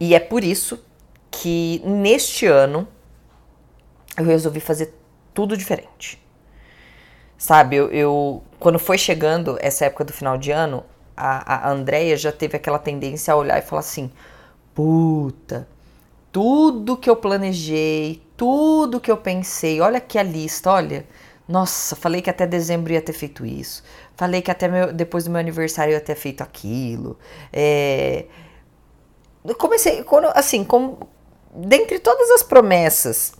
E 0.00 0.14
é 0.14 0.20
por 0.20 0.42
isso 0.42 0.84
que 1.40 1.82
neste 1.84 2.46
ano 2.46 2.88
eu 4.16 4.24
resolvi 4.24 4.60
fazer 4.60 4.94
tudo 5.34 5.56
diferente. 5.56 6.22
Sabe, 7.36 7.76
eu, 7.76 7.90
eu 7.90 8.42
quando 8.58 8.78
foi 8.78 8.96
chegando 8.96 9.58
essa 9.60 9.84
época 9.84 10.04
do 10.04 10.12
final 10.12 10.38
de 10.38 10.50
ano, 10.50 10.82
a, 11.14 11.68
a 11.68 11.70
Andrea 11.70 12.16
já 12.16 12.32
teve 12.32 12.56
aquela 12.56 12.78
tendência 12.78 13.34
a 13.34 13.36
olhar 13.36 13.58
e 13.58 13.62
falar 13.62 13.80
assim: 13.80 14.10
puta, 14.74 15.68
tudo 16.32 16.96
que 16.96 17.10
eu 17.10 17.16
planejei, 17.16 18.22
tudo 18.36 19.00
que 19.00 19.10
eu 19.10 19.16
pensei, 19.18 19.80
olha 19.80 19.98
aqui 19.98 20.18
a 20.18 20.22
lista, 20.22 20.70
olha. 20.70 21.06
Nossa, 21.48 21.94
falei 21.94 22.20
que 22.20 22.28
até 22.28 22.44
dezembro 22.44 22.92
ia 22.92 23.00
ter 23.00 23.12
feito 23.12 23.46
isso. 23.46 23.84
Falei 24.16 24.42
que 24.42 24.50
até 24.50 24.66
meu, 24.66 24.92
depois 24.92 25.24
do 25.24 25.30
meu 25.30 25.38
aniversário 25.38 25.92
ia 25.92 26.00
ter 26.00 26.16
feito 26.16 26.42
aquilo. 26.42 27.16
É, 27.52 28.24
comecei, 29.54 30.02
quando, 30.02 30.26
assim, 30.34 30.64
com, 30.64 30.98
dentre 31.56 31.98
todas 31.98 32.30
as 32.30 32.42
promessas 32.42 33.32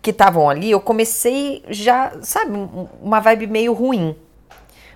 que 0.00 0.10
estavam 0.10 0.50
ali, 0.50 0.70
eu 0.70 0.80
comecei 0.80 1.64
já, 1.68 2.12
sabe, 2.22 2.52
uma 3.00 3.20
vibe 3.20 3.46
meio 3.46 3.72
ruim. 3.72 4.16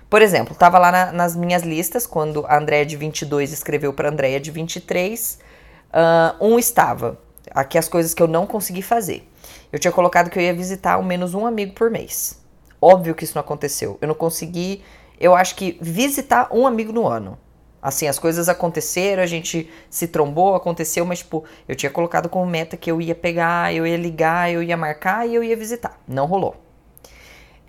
Por 0.09 0.21
exemplo, 0.21 0.55
tava 0.55 0.77
lá 0.77 0.91
na, 0.91 1.11
nas 1.11 1.35
minhas 1.35 1.63
listas, 1.63 2.05
quando 2.05 2.45
a 2.45 2.57
Andréia 2.57 2.85
de 2.85 2.95
22 2.95 3.51
escreveu 3.51 3.93
para 3.93 4.09
a 4.09 4.11
Andréia 4.11 4.39
de 4.39 4.51
23, 4.51 5.39
uh, 5.87 6.45
um 6.45 6.59
estava, 6.59 7.17
aqui 7.51 7.77
as 7.77 7.87
coisas 7.87 8.13
que 8.13 8.21
eu 8.21 8.27
não 8.27 8.45
consegui 8.45 8.81
fazer. 8.81 9.27
Eu 9.71 9.79
tinha 9.79 9.91
colocado 9.91 10.29
que 10.29 10.37
eu 10.37 10.43
ia 10.43 10.53
visitar 10.53 10.93
ao 10.93 11.03
menos 11.03 11.33
um 11.33 11.45
amigo 11.45 11.73
por 11.73 11.89
mês. 11.89 12.39
Óbvio 12.81 13.15
que 13.15 13.23
isso 13.23 13.35
não 13.35 13.41
aconteceu. 13.41 13.97
Eu 14.01 14.07
não 14.07 14.15
consegui, 14.15 14.83
eu 15.19 15.35
acho 15.35 15.55
que 15.55 15.77
visitar 15.81 16.49
um 16.51 16.67
amigo 16.67 16.93
no 16.93 17.07
ano. 17.07 17.37
Assim, 17.81 18.07
as 18.07 18.17
coisas 18.17 18.49
aconteceram, 18.49 19.21
a 19.21 19.27
gente 19.27 19.69
se 19.89 20.07
trombou, 20.07 20.55
aconteceu, 20.55 21.05
mas, 21.05 21.19
tipo, 21.19 21.43
eu 21.67 21.75
tinha 21.75 21.91
colocado 21.91 22.27
como 22.27 22.45
meta 22.45 22.75
que 22.75 22.91
eu 22.91 22.99
ia 22.99 23.13
pegar, 23.13 23.73
eu 23.73 23.85
ia 23.85 23.97
ligar, 23.97 24.51
eu 24.51 24.63
ia 24.63 24.75
marcar 24.75 25.27
e 25.27 25.35
eu 25.35 25.43
ia 25.43 25.55
visitar. 25.55 25.99
Não 26.07 26.25
rolou. 26.25 26.55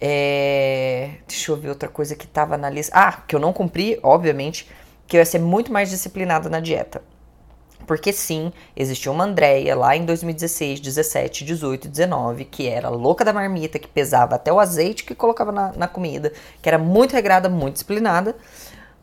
É... 0.00 1.10
Deixa 1.26 1.52
eu 1.52 1.56
ver 1.56 1.68
outra 1.68 1.88
coisa 1.88 2.16
que 2.16 2.26
tava 2.26 2.56
na 2.56 2.70
lista. 2.70 2.92
Ah, 2.94 3.12
que 3.26 3.36
eu 3.36 3.40
não 3.40 3.52
cumpri, 3.52 3.98
obviamente, 4.02 4.68
que 5.06 5.16
eu 5.16 5.20
ia 5.20 5.26
ser 5.26 5.40
muito 5.40 5.72
mais 5.72 5.90
disciplinada 5.90 6.48
na 6.48 6.60
dieta. 6.60 7.02
Porque 7.86 8.12
sim, 8.12 8.52
existia 8.76 9.10
uma 9.10 9.24
Andréia 9.24 9.74
lá 9.74 9.96
em 9.96 10.04
2016, 10.04 10.78
17, 10.78 11.42
18, 11.42 11.88
19, 11.88 12.44
que 12.44 12.68
era 12.68 12.90
louca 12.90 13.24
da 13.24 13.32
marmita, 13.32 13.78
que 13.78 13.88
pesava 13.88 14.34
até 14.34 14.52
o 14.52 14.60
azeite 14.60 15.04
que 15.04 15.14
colocava 15.14 15.50
na, 15.50 15.72
na 15.72 15.88
comida, 15.88 16.32
que 16.60 16.68
era 16.68 16.76
muito 16.76 17.14
regrada, 17.14 17.48
muito 17.48 17.74
disciplinada. 17.74 18.36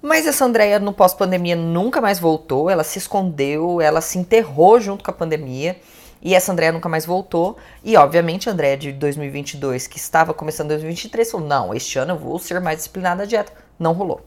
Mas 0.06 0.28
essa 0.28 0.46
Andréia 0.46 0.78
no 0.78 0.94
pós-pandemia 0.94 1.56
nunca 1.56 2.00
mais 2.00 2.20
voltou, 2.20 2.70
ela 2.70 2.84
se 2.84 3.00
escondeu, 3.00 3.82
ela 3.82 4.02
se 4.02 4.20
enterrou 4.20 4.80
junto 4.80 5.04
com 5.04 5.10
a 5.10 5.14
pandemia. 5.14 5.78
E 6.22 6.36
essa 6.36 6.52
Andréia 6.52 6.72
nunca 6.72 6.88
mais 6.88 7.08
voltou. 7.08 7.58
E, 7.84 7.98
obviamente, 7.98 8.48
a 8.48 8.52
Andréia 8.52 8.78
de 8.78 8.92
2022, 8.92 9.88
que 9.88 9.98
estava 9.98 10.32
começando 10.32 10.68
em 10.68 10.76
2023, 10.76 11.32
falou: 11.32 11.48
não, 11.48 11.74
este 11.74 11.98
ano 11.98 12.12
eu 12.12 12.20
vou 12.20 12.38
ser 12.38 12.62
mais 12.62 12.78
disciplinada 12.78 13.24
na 13.24 13.26
dieta. 13.26 13.52
Não 13.80 13.94
rolou. 13.94 14.24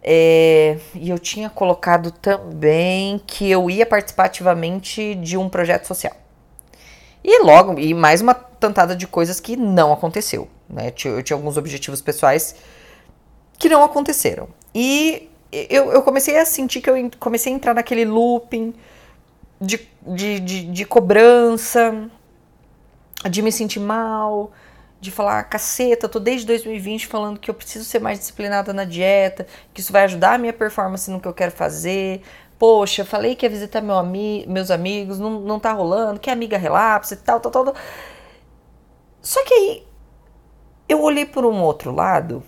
É, 0.00 0.78
e 0.94 1.10
eu 1.10 1.18
tinha 1.18 1.50
colocado 1.50 2.12
também 2.12 3.20
que 3.26 3.50
eu 3.50 3.68
ia 3.68 3.84
participar 3.84 4.26
ativamente 4.26 5.16
de 5.16 5.36
um 5.36 5.48
projeto 5.48 5.88
social. 5.88 6.14
E 7.24 7.42
logo, 7.42 7.80
e 7.80 7.92
mais 7.92 8.20
uma 8.20 8.32
tantada 8.32 8.94
de 8.94 9.08
coisas 9.08 9.40
que 9.40 9.56
não 9.56 9.92
aconteceu. 9.92 10.46
Né? 10.70 10.92
Eu 11.04 11.22
tinha 11.24 11.36
alguns 11.36 11.56
objetivos 11.56 12.00
pessoais 12.00 12.54
que 13.58 13.68
não 13.68 13.82
aconteceram. 13.82 14.48
E 14.74 15.30
eu, 15.52 15.92
eu 15.92 16.02
comecei 16.02 16.36
a 16.36 16.44
sentir 16.44 16.80
que 16.80 16.90
eu 16.90 17.10
comecei 17.20 17.52
a 17.52 17.56
entrar 17.56 17.74
naquele 17.74 18.04
looping 18.04 18.74
de, 19.60 19.88
de, 20.02 20.40
de, 20.40 20.64
de 20.66 20.84
cobrança, 20.84 22.10
de 23.30 23.40
me 23.40 23.52
sentir 23.52 23.80
mal, 23.80 24.52
de 25.00 25.10
falar, 25.10 25.44
caceta, 25.44 26.08
tô 26.08 26.18
desde 26.18 26.46
2020 26.46 27.06
falando 27.06 27.38
que 27.38 27.50
eu 27.50 27.54
preciso 27.54 27.84
ser 27.84 28.00
mais 28.00 28.18
disciplinada 28.18 28.72
na 28.72 28.84
dieta, 28.84 29.46
que 29.72 29.80
isso 29.80 29.92
vai 29.92 30.04
ajudar 30.04 30.34
a 30.34 30.38
minha 30.38 30.52
performance 30.52 31.10
no 31.10 31.20
que 31.20 31.28
eu 31.28 31.34
quero 31.34 31.52
fazer. 31.52 32.22
Poxa, 32.58 33.04
falei 33.04 33.34
que 33.34 33.46
ia 33.46 33.50
visitar 33.50 33.80
meu 33.80 33.96
ami 33.96 34.44
meus 34.48 34.70
amigos, 34.70 35.18
não, 35.18 35.40
não 35.40 35.60
tá 35.60 35.72
rolando, 35.72 36.20
que 36.20 36.30
amiga 36.30 36.58
relapsa 36.58 37.14
e 37.14 37.18
tal, 37.18 37.40
tal, 37.40 37.52
tal. 37.52 37.74
Só 39.22 39.42
que 39.44 39.54
aí 39.54 39.86
eu 40.88 41.02
olhei 41.02 41.26
por 41.26 41.44
um 41.44 41.62
outro 41.62 41.92
lado 41.92 42.42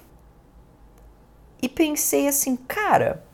e 1.60 1.68
pensei 1.68 2.28
assim, 2.28 2.56
cara, 2.56 3.24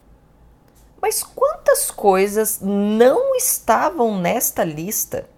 mas 1.01 1.23
quantas 1.23 1.91
coisas 1.91 2.61
não 2.61 3.35
estavam 3.35 4.19
nesta 4.21 4.63
lista 4.63 5.29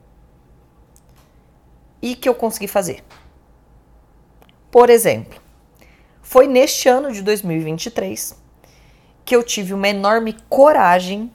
e 2.02 2.14
que 2.14 2.28
eu 2.28 2.34
consegui 2.34 2.68
fazer? 2.68 3.02
Por 4.70 4.90
exemplo, 4.90 5.40
foi 6.20 6.46
neste 6.46 6.88
ano 6.88 7.12
de 7.12 7.22
2023 7.22 8.36
que 9.24 9.34
eu 9.34 9.42
tive 9.42 9.72
uma 9.72 9.88
enorme 9.88 10.36
coragem 10.48 11.32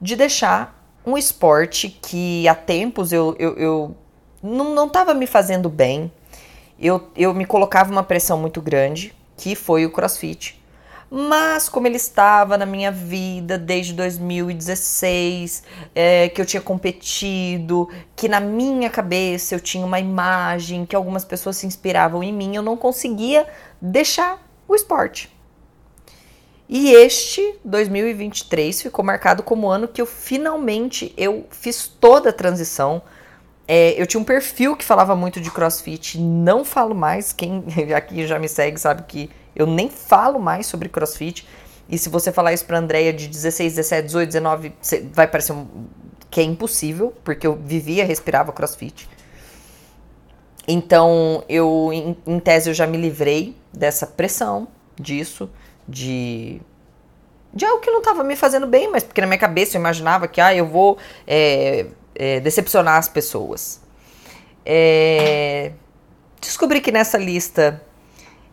de 0.00 0.16
deixar 0.16 0.80
um 1.06 1.16
esporte 1.16 1.88
que 1.88 2.48
há 2.48 2.54
tempos 2.54 3.12
eu, 3.12 3.36
eu, 3.38 3.56
eu 3.56 3.96
não 4.42 4.86
estava 4.86 5.14
me 5.14 5.26
fazendo 5.26 5.68
bem. 5.68 6.10
Eu, 6.78 7.10
eu 7.14 7.34
me 7.34 7.44
colocava 7.44 7.90
uma 7.90 8.02
pressão 8.02 8.38
muito 8.38 8.60
grande, 8.60 9.14
que 9.40 9.54
foi 9.54 9.86
o 9.86 9.90
crossfit. 9.90 10.60
Mas 11.10 11.66
como 11.66 11.86
ele 11.86 11.96
estava 11.96 12.58
na 12.58 12.66
minha 12.66 12.92
vida 12.92 13.56
desde 13.58 13.94
2016, 13.94 15.64
é, 15.94 16.28
que 16.28 16.40
eu 16.40 16.46
tinha 16.46 16.60
competido, 16.60 17.88
que 18.14 18.28
na 18.28 18.38
minha 18.38 18.90
cabeça 18.90 19.54
eu 19.54 19.60
tinha 19.60 19.84
uma 19.84 19.98
imagem, 19.98 20.84
que 20.84 20.94
algumas 20.94 21.24
pessoas 21.24 21.56
se 21.56 21.66
inspiravam 21.66 22.22
em 22.22 22.32
mim, 22.32 22.54
eu 22.54 22.62
não 22.62 22.76
conseguia 22.76 23.46
deixar 23.80 24.46
o 24.68 24.74
esporte. 24.74 25.34
E 26.68 26.92
este 26.92 27.56
2023 27.64 28.82
ficou 28.82 29.02
marcado 29.04 29.42
como 29.42 29.68
ano 29.68 29.88
que 29.88 30.02
eu 30.02 30.06
finalmente 30.06 31.12
eu 31.16 31.46
fiz 31.50 31.88
toda 31.88 32.28
a 32.28 32.32
transição. 32.32 33.02
É, 33.72 33.94
eu 33.96 34.04
tinha 34.04 34.20
um 34.20 34.24
perfil 34.24 34.74
que 34.74 34.84
falava 34.84 35.14
muito 35.14 35.40
de 35.40 35.48
CrossFit, 35.48 36.18
não 36.18 36.64
falo 36.64 36.92
mais. 36.92 37.32
Quem 37.32 37.62
aqui 37.94 38.26
já 38.26 38.36
me 38.36 38.48
segue 38.48 38.80
sabe 38.80 39.04
que 39.04 39.30
eu 39.54 39.64
nem 39.64 39.88
falo 39.88 40.40
mais 40.40 40.66
sobre 40.66 40.88
crossfit. 40.88 41.46
E 41.88 41.96
se 41.96 42.08
você 42.08 42.32
falar 42.32 42.52
isso 42.52 42.64
pra 42.64 42.78
Andrea 42.78 43.12
de 43.12 43.28
16, 43.28 43.76
17, 43.76 44.06
18, 44.06 44.26
19, 44.26 44.72
vai 45.12 45.28
parecer 45.28 45.52
um, 45.52 45.68
que 46.28 46.40
é 46.40 46.42
impossível, 46.42 47.14
porque 47.22 47.46
eu 47.46 47.54
vivia, 47.54 48.04
respirava 48.04 48.50
crossfit. 48.50 49.08
Então, 50.66 51.44
eu, 51.48 51.90
em, 51.92 52.16
em 52.26 52.40
tese, 52.40 52.70
eu 52.70 52.74
já 52.74 52.88
me 52.88 52.98
livrei 52.98 53.56
dessa 53.72 54.04
pressão, 54.04 54.66
disso, 54.96 55.48
de 55.88 56.60
de 57.52 57.64
algo 57.64 57.80
que 57.80 57.90
não 57.90 57.98
estava 57.98 58.22
me 58.22 58.36
fazendo 58.36 58.66
bem, 58.66 58.90
mas 58.90 59.02
porque 59.02 59.20
na 59.20 59.26
minha 59.26 59.38
cabeça 59.38 59.76
eu 59.76 59.80
imaginava 59.80 60.28
que 60.28 60.40
ah, 60.40 60.54
eu 60.54 60.66
vou 60.66 60.98
é, 61.26 61.86
é, 62.20 62.38
decepcionar 62.38 62.98
as 62.98 63.08
pessoas. 63.08 63.80
É, 64.62 65.72
descobri 66.38 66.82
que 66.82 66.92
nessa 66.92 67.16
lista 67.16 67.82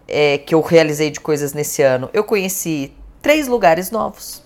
é, 0.07 0.37
que 0.37 0.55
eu 0.55 0.61
realizei 0.61 1.11
de 1.11 1.19
coisas 1.19 1.51
nesse 1.51 1.81
ano, 1.81 2.09
eu 2.13 2.23
conheci 2.23 2.93
três 3.21 3.45
lugares 3.45 3.91
novos 3.91 4.41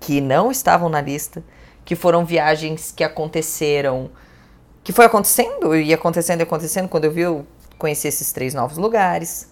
que 0.00 0.20
não 0.20 0.50
estavam 0.50 0.88
na 0.88 1.00
lista, 1.00 1.44
que 1.84 1.94
foram 1.94 2.24
viagens 2.24 2.90
que 2.90 3.04
aconteceram, 3.04 4.10
que 4.82 4.92
foi 4.92 5.04
acontecendo 5.04 5.76
e 5.76 5.94
acontecendo 5.94 6.40
e 6.40 6.42
acontecendo 6.42 6.88
quando 6.88 7.04
eu 7.04 7.12
vi, 7.12 7.20
eu 7.20 7.46
conheci 7.78 8.08
esses 8.08 8.32
três 8.32 8.52
novos 8.52 8.78
lugares. 8.78 9.48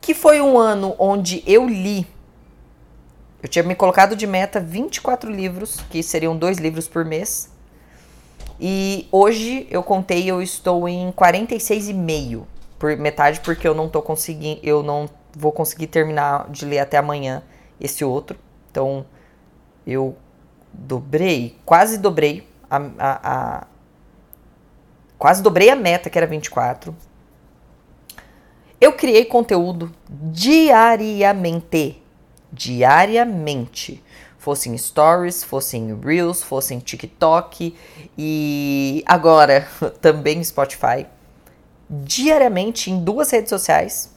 Que 0.00 0.14
foi 0.14 0.40
um 0.40 0.58
ano 0.58 0.96
onde 0.98 1.44
eu 1.46 1.68
li. 1.68 2.08
Eu 3.46 3.48
tinha 3.48 3.62
me 3.62 3.76
colocado 3.76 4.16
de 4.16 4.26
meta 4.26 4.58
24 4.58 5.30
livros, 5.30 5.78
que 5.88 6.02
seriam 6.02 6.36
dois 6.36 6.58
livros 6.58 6.88
por 6.88 7.04
mês. 7.04 7.48
E 8.58 9.06
hoje 9.12 9.68
eu 9.70 9.84
contei, 9.84 10.28
eu 10.28 10.42
estou 10.42 10.88
em 10.88 11.12
46,5 11.12 12.42
por 12.76 12.96
metade 12.96 13.38
porque 13.42 13.68
eu 13.68 13.72
não 13.72 13.88
tô 13.88 14.02
conseguindo, 14.02 14.58
eu 14.64 14.82
não 14.82 15.08
vou 15.32 15.52
conseguir 15.52 15.86
terminar 15.86 16.50
de 16.50 16.64
ler 16.64 16.80
até 16.80 16.96
amanhã 16.96 17.40
esse 17.80 18.04
outro. 18.04 18.36
Então 18.68 19.06
eu 19.86 20.16
dobrei, 20.72 21.56
quase 21.64 21.98
dobrei 21.98 22.48
a, 22.68 22.78
a, 22.98 23.20
a 23.58 23.66
quase 25.16 25.40
dobrei 25.40 25.70
a 25.70 25.76
meta 25.76 26.10
que 26.10 26.18
era 26.18 26.26
24. 26.26 26.92
Eu 28.80 28.94
criei 28.94 29.24
conteúdo 29.24 29.92
diariamente, 30.10 32.02
diariamente. 32.56 34.02
Fossem 34.38 34.76
stories, 34.78 35.44
fossem 35.44 35.98
reels, 36.00 36.42
fossem 36.42 36.78
TikTok 36.78 37.76
e 38.16 39.02
agora 39.06 39.68
também 40.00 40.42
Spotify 40.42 41.06
diariamente 41.88 42.90
em 42.90 43.02
duas 43.02 43.30
redes 43.30 43.50
sociais. 43.50 44.14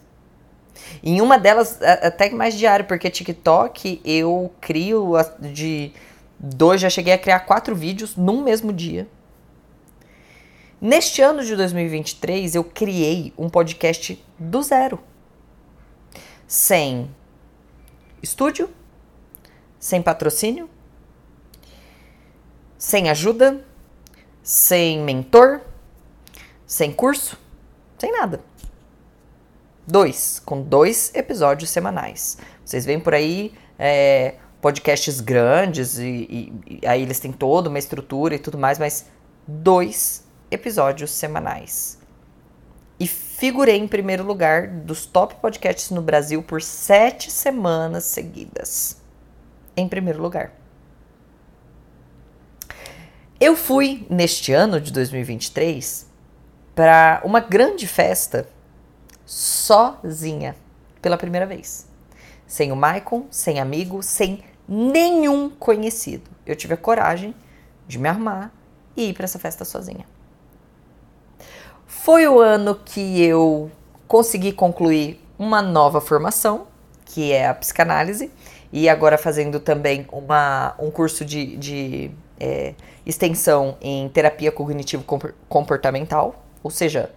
Em 1.04 1.22
uma 1.22 1.38
delas, 1.38 1.82
até 1.82 2.30
mais 2.30 2.56
diário, 2.56 2.86
porque 2.86 3.10
TikTok 3.10 4.02
eu 4.04 4.52
crio 4.60 5.14
de 5.40 5.92
Dois, 6.42 6.80
já 6.80 6.90
cheguei 6.90 7.12
a 7.12 7.18
criar 7.18 7.42
quatro 7.42 7.76
vídeos 7.76 8.16
num 8.16 8.42
mesmo 8.42 8.72
dia. 8.72 9.10
Neste 10.80 11.22
ano 11.22 11.44
de 11.44 11.54
2023, 11.54 12.56
eu 12.56 12.64
criei 12.64 13.34
um 13.38 13.50
podcast 13.50 14.24
do 14.40 14.64
zero. 14.64 14.98
Sem 16.48 17.14
estúdio, 18.22 18.70
sem 19.80 20.02
patrocínio, 20.02 20.70
sem 22.78 23.10
ajuda, 23.10 23.64
sem 24.42 25.00
mentor, 25.02 25.62
sem 26.66 26.92
curso, 26.92 27.38
sem 27.98 28.12
nada. 28.12 28.42
Dois, 29.86 30.42
com 30.46 30.62
dois 30.62 31.14
episódios 31.14 31.70
semanais. 31.70 32.38
Vocês 32.64 32.86
veem 32.86 33.00
por 33.00 33.14
aí 33.14 33.54
é, 33.78 34.36
podcasts 34.62 35.20
grandes 35.20 35.98
e, 35.98 36.08
e, 36.08 36.80
e, 36.82 36.88
aí 36.88 37.02
eles 37.02 37.20
têm 37.20 37.32
toda 37.32 37.70
uma 37.70 37.80
estrutura 37.80 38.36
e 38.36 38.40
tudo 38.40 38.58
mais, 38.58 38.80
mas 38.80 39.06
dois 39.48 40.24
episódios 40.50 41.12
semanais. 41.12 41.99
E 43.00 43.08
figurei 43.08 43.78
em 43.78 43.88
primeiro 43.88 44.24
lugar 44.24 44.68
dos 44.68 45.06
top 45.06 45.36
podcasts 45.36 45.90
no 45.90 46.02
Brasil 46.02 46.44
por 46.44 46.62
sete 46.62 47.32
semanas 47.32 48.04
seguidas. 48.04 49.02
Em 49.78 49.88
primeiro 49.88 50.22
lugar. 50.22 50.52
Eu 53.40 53.56
fui 53.56 54.06
neste 54.10 54.52
ano 54.52 54.82
de 54.82 54.92
2023 54.92 56.06
para 56.76 57.22
uma 57.24 57.40
grande 57.40 57.88
festa 57.88 58.50
sozinha 59.26 60.56
pela 61.02 61.18
primeira 61.18 61.46
vez. 61.46 61.88
Sem 62.46 62.74
o 62.74 62.76
Maicon, 62.76 63.28
sem 63.32 63.60
amigo, 63.60 64.04
sem 64.04 64.44
nenhum 64.68 65.50
conhecido. 65.50 66.30
Eu 66.46 66.56
tive 66.56 66.74
a 66.74 66.78
coragem 66.78 67.34
de 67.88 67.98
me 67.98 68.10
arrumar 68.10 68.52
e 68.98 69.10
ir 69.10 69.14
para 69.14 69.24
essa 69.24 69.40
festa 69.40 69.64
sozinha. 69.64 70.06
Foi 72.02 72.26
o 72.30 72.40
ano 72.40 72.76
que 72.76 73.22
eu 73.22 73.70
consegui 74.08 74.54
concluir 74.54 75.22
uma 75.38 75.62
nova 75.62 76.00
formação, 76.00 76.66
que 77.04 77.34
é 77.34 77.46
a 77.46 77.54
psicanálise, 77.54 78.32
e 78.72 78.88
agora 78.88 79.18
fazendo 79.18 79.60
também 79.60 80.08
uma, 80.10 80.74
um 80.80 80.90
curso 80.90 81.26
de, 81.26 81.58
de 81.58 82.12
é, 82.40 82.74
extensão 83.06 83.78
em 83.82 84.08
terapia 84.08 84.50
cognitivo-comportamental, 84.50 86.42
ou 86.64 86.72
seja, 86.72 87.12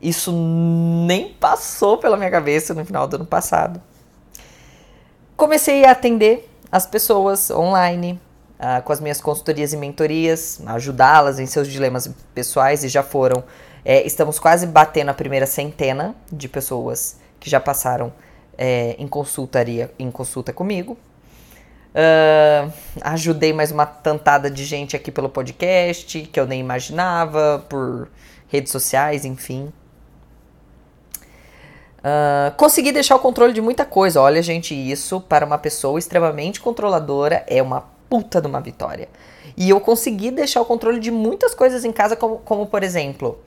isso 0.00 0.30
nem 0.30 1.32
passou 1.32 1.96
pela 1.96 2.16
minha 2.18 2.30
cabeça 2.30 2.74
no 2.74 2.84
final 2.84 3.08
do 3.08 3.16
ano 3.16 3.26
passado. 3.26 3.80
Comecei 5.34 5.86
a 5.86 5.92
atender 5.92 6.50
as 6.70 6.84
pessoas 6.84 7.50
online, 7.50 8.20
uh, 8.60 8.82
com 8.82 8.92
as 8.92 9.00
minhas 9.00 9.22
consultorias 9.22 9.72
e 9.72 9.76
mentorias, 9.78 10.60
ajudá-las 10.66 11.38
em 11.38 11.46
seus 11.46 11.66
dilemas 11.66 12.10
pessoais 12.34 12.84
e 12.84 12.88
já 12.88 13.02
foram. 13.02 13.42
É, 13.84 14.06
estamos 14.06 14.38
quase 14.38 14.66
batendo 14.66 15.10
a 15.10 15.14
primeira 15.14 15.46
centena 15.46 16.14
de 16.30 16.48
pessoas 16.48 17.16
que 17.40 17.50
já 17.50 17.58
passaram 17.58 18.12
é, 18.56 18.94
em 18.98 19.08
consultaria, 19.08 19.90
em 19.98 20.10
consulta 20.10 20.52
comigo. 20.52 20.96
Uh, 21.92 22.72
ajudei 23.02 23.52
mais 23.52 23.70
uma 23.70 23.84
tantada 23.84 24.50
de 24.50 24.64
gente 24.64 24.96
aqui 24.96 25.10
pelo 25.10 25.28
podcast 25.28 26.22
que 26.22 26.40
eu 26.40 26.46
nem 26.46 26.58
imaginava, 26.58 27.64
por 27.68 28.08
redes 28.48 28.72
sociais, 28.72 29.26
enfim. 29.26 29.70
Uh, 31.98 32.54
consegui 32.56 32.92
deixar 32.92 33.16
o 33.16 33.18
controle 33.18 33.52
de 33.52 33.60
muita 33.60 33.84
coisa. 33.84 34.22
Olha, 34.22 34.42
gente, 34.42 34.74
isso 34.74 35.20
para 35.20 35.44
uma 35.44 35.58
pessoa 35.58 35.98
extremamente 35.98 36.60
controladora 36.60 37.44
é 37.46 37.62
uma 37.62 37.84
puta 38.08 38.40
de 38.40 38.46
uma 38.46 38.60
vitória. 38.60 39.08
E 39.54 39.68
eu 39.68 39.78
consegui 39.78 40.30
deixar 40.30 40.62
o 40.62 40.64
controle 40.64 40.98
de 40.98 41.10
muitas 41.10 41.54
coisas 41.54 41.84
em 41.84 41.92
casa, 41.92 42.16
como, 42.16 42.38
como 42.38 42.66
por 42.66 42.82
exemplo, 42.82 43.38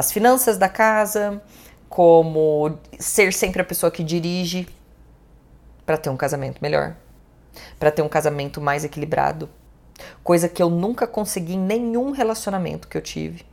as 0.00 0.10
finanças 0.10 0.56
da 0.56 0.68
casa, 0.68 1.42
como 1.86 2.78
ser 2.98 3.34
sempre 3.34 3.60
a 3.60 3.64
pessoa 3.64 3.92
que 3.92 4.02
dirige 4.02 4.66
para 5.84 5.98
ter 5.98 6.08
um 6.08 6.16
casamento 6.16 6.58
melhor, 6.62 6.96
para 7.78 7.90
ter 7.90 8.00
um 8.00 8.08
casamento 8.08 8.62
mais 8.62 8.82
equilibrado, 8.82 9.50
coisa 10.24 10.48
que 10.48 10.62
eu 10.62 10.70
nunca 10.70 11.06
consegui 11.06 11.52
em 11.52 11.58
nenhum 11.58 12.12
relacionamento 12.12 12.88
que 12.88 12.96
eu 12.96 13.02
tive. 13.02 13.44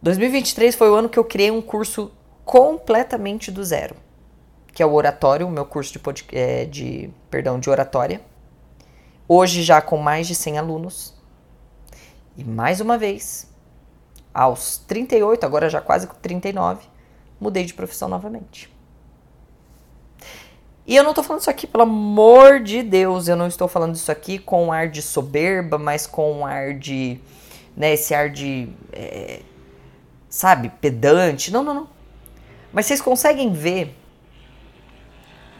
2023 0.00 0.72
foi 0.76 0.88
o 0.88 0.94
ano 0.94 1.08
que 1.08 1.18
eu 1.18 1.24
criei 1.24 1.50
um 1.50 1.60
curso 1.60 2.12
completamente 2.44 3.50
do 3.50 3.64
zero, 3.64 3.96
que 4.72 4.84
é 4.84 4.86
o 4.86 4.92
oratório, 4.92 5.48
o 5.48 5.50
meu 5.50 5.64
curso 5.64 5.98
de, 5.98 6.24
é, 6.30 6.64
de, 6.64 7.10
perdão, 7.28 7.58
de 7.58 7.68
oratória. 7.68 8.20
Hoje 9.26 9.64
já 9.64 9.82
com 9.82 9.98
mais 9.98 10.28
de 10.28 10.36
100 10.36 10.58
alunos. 10.58 11.12
E 12.36 12.44
mais 12.44 12.80
uma 12.80 12.96
vez, 12.96 13.51
aos 14.32 14.78
38, 14.78 15.44
agora 15.44 15.68
já 15.68 15.80
quase 15.80 16.06
39, 16.20 16.84
mudei 17.40 17.64
de 17.64 17.74
profissão 17.74 18.08
novamente. 18.08 18.72
E 20.86 20.96
eu 20.96 21.04
não 21.04 21.10
estou 21.10 21.22
falando 21.22 21.40
isso 21.40 21.50
aqui, 21.50 21.66
pelo 21.66 21.84
amor 21.84 22.60
de 22.60 22.82
Deus, 22.82 23.28
eu 23.28 23.36
não 23.36 23.46
estou 23.46 23.68
falando 23.68 23.94
isso 23.94 24.10
aqui 24.10 24.38
com 24.38 24.66
um 24.66 24.72
ar 24.72 24.88
de 24.88 25.00
soberba, 25.00 25.78
mas 25.78 26.06
com 26.06 26.32
um 26.32 26.46
ar 26.46 26.74
de. 26.74 27.20
Né, 27.76 27.92
esse 27.92 28.14
ar 28.14 28.28
de. 28.28 28.68
É, 28.92 29.40
sabe, 30.28 30.70
pedante. 30.80 31.52
Não, 31.52 31.62
não, 31.62 31.72
não. 31.72 31.88
Mas 32.72 32.86
vocês 32.86 33.00
conseguem 33.00 33.52
ver 33.52 33.96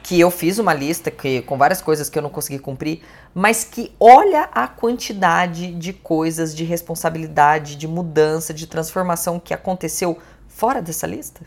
que 0.03 0.19
eu 0.19 0.31
fiz 0.31 0.59
uma 0.59 0.75
lista 0.75 1.11
que, 1.11 1.43
com 1.43 1.57
várias 1.57 1.81
coisas 1.81 2.11
que 2.11 2.19
eu 2.19 2.23
não 2.23 2.31
consegui 2.31 2.59
cumprir, 2.59 3.03
mas 3.33 3.63
que 3.63 3.95
olha 4.01 4.49
a 4.53 4.67
quantidade 4.67 5.73
de 5.75 5.93
coisas, 5.93 6.55
de 6.55 6.65
responsabilidade, 6.65 7.77
de 7.77 7.87
mudança, 7.87 8.53
de 8.53 8.67
transformação 8.67 9.39
que 9.39 9.55
aconteceu 9.55 10.19
fora 10.49 10.83
dessa 10.83 11.07
lista? 11.07 11.43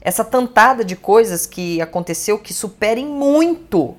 Essa 0.00 0.24
tantada 0.24 0.84
de 0.84 0.96
coisas 0.96 1.46
que 1.46 1.80
aconteceu 1.80 2.38
que 2.38 2.52
superem 2.52 3.06
muito 3.06 3.96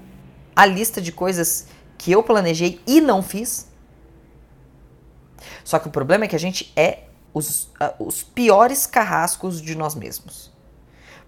a 0.55 0.65
lista 0.65 1.01
de 1.01 1.11
coisas 1.11 1.67
que 1.97 2.11
eu 2.11 2.23
planejei 2.23 2.81
e 2.85 3.01
não 3.01 3.21
fiz. 3.21 3.67
Só 5.63 5.79
que 5.79 5.87
o 5.87 5.91
problema 5.91 6.25
é 6.25 6.27
que 6.27 6.35
a 6.35 6.39
gente 6.39 6.71
é 6.75 7.03
os, 7.33 7.63
uh, 7.63 7.93
os 7.99 8.23
piores 8.23 8.85
carrascos 8.85 9.61
de 9.61 9.75
nós 9.75 9.95
mesmos. 9.95 10.50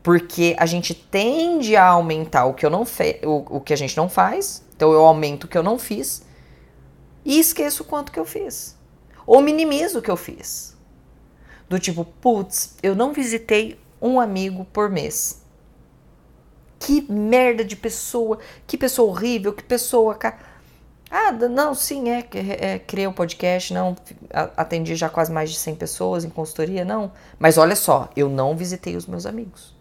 Porque 0.04 0.54
a 0.60 0.66
gente 0.66 0.94
tende 0.94 1.76
a 1.78 1.88
aumentar 1.88 2.46
o 2.46 2.54
que, 2.54 2.66
eu 2.66 2.70
não 2.70 2.86
fe 2.86 3.22
o, 3.24 3.58
o 3.58 3.62
que 3.62 3.74
a 3.74 3.78
gente 3.78 3.96
não 3.96 4.10
faz, 4.10 4.62
então 4.76 4.92
eu 4.92 5.02
aumento 5.06 5.46
o 5.46 5.48
que 5.48 5.58
eu 5.58 5.63
não 5.63 5.80
fiz 5.80 6.24
e 7.26 7.39
esqueço 7.39 7.84
o 7.84 7.86
quanto 7.86 8.12
que 8.12 8.20
eu 8.20 8.26
fiz. 8.26 8.78
Ou 9.26 9.42
minimizo 9.42 10.00
o 10.00 10.02
que 10.02 10.12
eu 10.12 10.18
fiz. 10.18 10.78
Do 11.70 11.80
tipo, 11.80 12.04
putz, 12.04 12.76
eu 12.84 12.96
não 12.96 13.13
visitei 13.13 13.80
um 14.02 14.20
amigo 14.20 14.66
por 14.66 14.89
mês. 14.89 15.42
Que 16.78 17.02
merda 17.10 17.63
de 17.63 17.76
pessoa, 17.76 18.39
que 18.68 18.78
pessoa 18.78 19.10
horrível, 19.10 19.54
que 19.54 19.63
pessoa. 19.63 20.20
Ah, 21.10 21.32
não, 21.32 21.74
sim, 21.74 22.10
é, 22.10 22.28
é, 22.34 22.74
é 22.74 22.80
criei 22.80 23.08
o 23.08 23.12
um 23.12 23.13
podcast, 23.13 23.74
não, 23.74 23.96
atendi 24.58 24.96
já 24.96 25.08
quase 25.08 25.32
mais 25.32 25.52
de 25.52 25.58
100 25.58 25.76
pessoas 25.76 26.26
em 26.26 26.30
consultoria, 26.30 26.84
não. 26.84 27.12
Mas 27.39 27.58
olha 27.58 27.76
só, 27.76 28.10
eu 28.18 28.28
não 28.28 28.58
visitei 28.58 28.98
os 28.98 29.08
meus 29.08 29.26
amigos. 29.26 29.74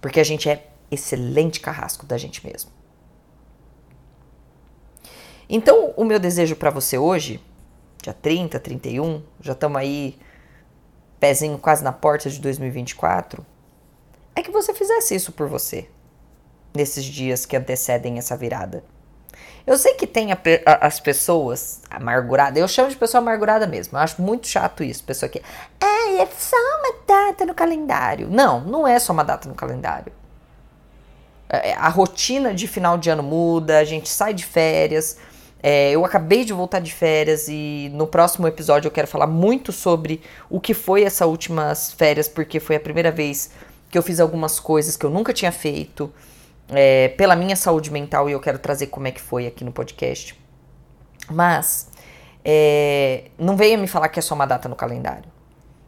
Porque 0.00 0.20
a 0.20 0.24
gente 0.24 0.48
é 0.48 0.66
excelente 0.90 1.60
carrasco 1.60 2.06
da 2.06 2.18
gente 2.18 2.44
mesmo. 2.46 2.70
Então, 5.48 5.92
o 5.96 6.04
meu 6.04 6.18
desejo 6.18 6.54
para 6.54 6.70
você 6.70 6.96
hoje, 6.96 7.40
dia 8.02 8.14
30, 8.14 8.58
31, 8.60 9.22
já 9.40 9.52
estamos 9.52 9.78
aí, 9.78 10.16
pezinho 11.18 11.58
quase 11.58 11.82
na 11.82 11.92
porta 11.92 12.30
de 12.30 12.40
2024, 12.40 13.44
é 14.34 14.42
que 14.42 14.50
você 14.50 14.72
fizesse 14.72 15.14
isso 15.14 15.32
por 15.32 15.48
você, 15.48 15.88
nesses 16.74 17.04
dias 17.04 17.44
que 17.44 17.56
antecedem 17.56 18.16
essa 18.16 18.36
virada. 18.36 18.84
Eu 19.66 19.76
sei 19.76 19.94
que 19.94 20.06
tem 20.06 20.32
a, 20.32 20.38
a, 20.66 20.86
as 20.86 20.98
pessoas 20.98 21.80
amarguradas, 21.90 22.60
eu 22.60 22.68
chamo 22.68 22.88
de 22.88 22.96
pessoa 22.96 23.20
amargurada 23.20 23.66
mesmo. 23.66 23.96
Eu 23.96 24.02
acho 24.02 24.20
muito 24.20 24.48
chato 24.48 24.82
isso. 24.82 25.04
Pessoa 25.04 25.28
que, 25.28 25.42
ah, 25.80 26.12
é 26.18 26.26
só 26.38 26.56
uma 26.56 26.94
data 27.06 27.44
no 27.44 27.54
calendário. 27.54 28.28
Não, 28.30 28.60
não 28.60 28.86
é 28.86 28.98
só 28.98 29.12
uma 29.12 29.24
data 29.24 29.48
no 29.48 29.54
calendário. 29.54 30.12
É, 31.48 31.70
é, 31.70 31.74
a 31.74 31.88
rotina 31.88 32.54
de 32.54 32.68
final 32.68 32.96
de 32.96 33.10
ano 33.10 33.22
muda, 33.22 33.78
a 33.78 33.84
gente 33.84 34.08
sai 34.08 34.32
de 34.32 34.44
férias. 34.44 35.16
É, 35.62 35.90
eu 35.90 36.04
acabei 36.04 36.44
de 36.44 36.52
voltar 36.52 36.80
de 36.80 36.92
férias 36.92 37.46
e 37.48 37.90
no 37.92 38.06
próximo 38.06 38.46
episódio 38.46 38.86
eu 38.86 38.92
quero 38.92 39.06
falar 39.06 39.26
muito 39.26 39.72
sobre 39.72 40.22
o 40.48 40.58
que 40.58 40.72
foi 40.72 41.02
essas 41.02 41.28
últimas 41.28 41.92
férias, 41.92 42.28
porque 42.28 42.58
foi 42.58 42.76
a 42.76 42.80
primeira 42.80 43.10
vez 43.10 43.50
que 43.90 43.98
eu 43.98 44.02
fiz 44.02 44.20
algumas 44.20 44.58
coisas 44.58 44.96
que 44.96 45.04
eu 45.04 45.10
nunca 45.10 45.34
tinha 45.34 45.52
feito 45.52 46.10
é, 46.72 47.08
pela 47.08 47.36
minha 47.36 47.56
saúde 47.56 47.90
mental 47.90 48.28
e 48.28 48.32
eu 48.32 48.40
quero 48.40 48.58
trazer 48.58 48.86
como 48.86 49.06
é 49.08 49.10
que 49.10 49.20
foi 49.20 49.46
aqui 49.46 49.64
no 49.64 49.72
podcast. 49.72 50.38
Mas 51.28 51.90
é, 52.44 53.24
não 53.38 53.56
venha 53.56 53.76
me 53.76 53.86
falar 53.86 54.08
que 54.08 54.18
é 54.18 54.22
só 54.22 54.34
uma 54.34 54.46
data 54.46 54.68
no 54.68 54.76
calendário. 54.76 55.30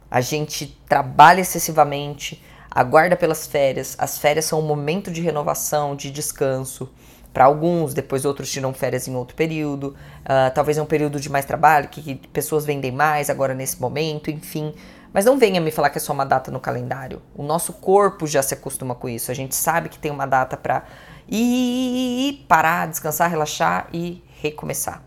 A 0.09 0.21
gente 0.21 0.77
trabalha 0.87 1.41
excessivamente, 1.41 2.43
aguarda 2.69 3.15
pelas 3.15 3.47
férias. 3.47 3.95
As 3.97 4.17
férias 4.17 4.45
são 4.45 4.59
um 4.59 4.63
momento 4.65 5.09
de 5.09 5.21
renovação, 5.21 5.95
de 5.95 6.11
descanso. 6.11 6.89
Para 7.33 7.45
alguns, 7.45 7.95
depois 7.95 8.25
outros 8.25 8.51
tiram 8.51 8.71
férias 8.73 9.07
em 9.07 9.15
outro 9.15 9.35
período. 9.35 9.95
Uh, 10.21 10.53
talvez 10.53 10.77
é 10.77 10.81
um 10.83 10.85
período 10.85 11.19
de 11.19 11.31
mais 11.31 11.45
trabalho, 11.45 11.89
que, 11.89 12.15
que 12.15 12.27
pessoas 12.27 12.63
vendem 12.63 12.91
mais 12.91 13.27
agora 13.27 13.55
nesse 13.55 13.81
momento, 13.81 14.29
enfim. 14.29 14.75
Mas 15.13 15.25
não 15.25 15.37
venha 15.37 15.61
me 15.61 15.69
falar 15.69 15.91
que 15.91 15.99
é 15.99 16.01
só 16.01 16.11
uma 16.11 16.25
data 16.25 16.49
no 16.49 16.59
calendário. 16.59 17.21
O 17.35 17.43
nosso 17.43 17.73
corpo 17.73 18.25
já 18.25 18.41
se 18.41 18.55
acostuma 18.55 18.95
com 18.95 19.07
isso. 19.07 19.29
A 19.29 19.33
gente 19.35 19.55
sabe 19.55 19.87
que 19.87 19.99
tem 19.99 20.11
uma 20.11 20.25
data 20.25 20.57
para 20.57 20.83
ir 21.29 22.43
parar, 22.47 22.87
descansar, 22.87 23.29
relaxar 23.29 23.87
e 23.93 24.23
recomeçar. 24.41 25.03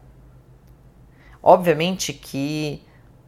Obviamente 1.43 2.13
que 2.13 2.83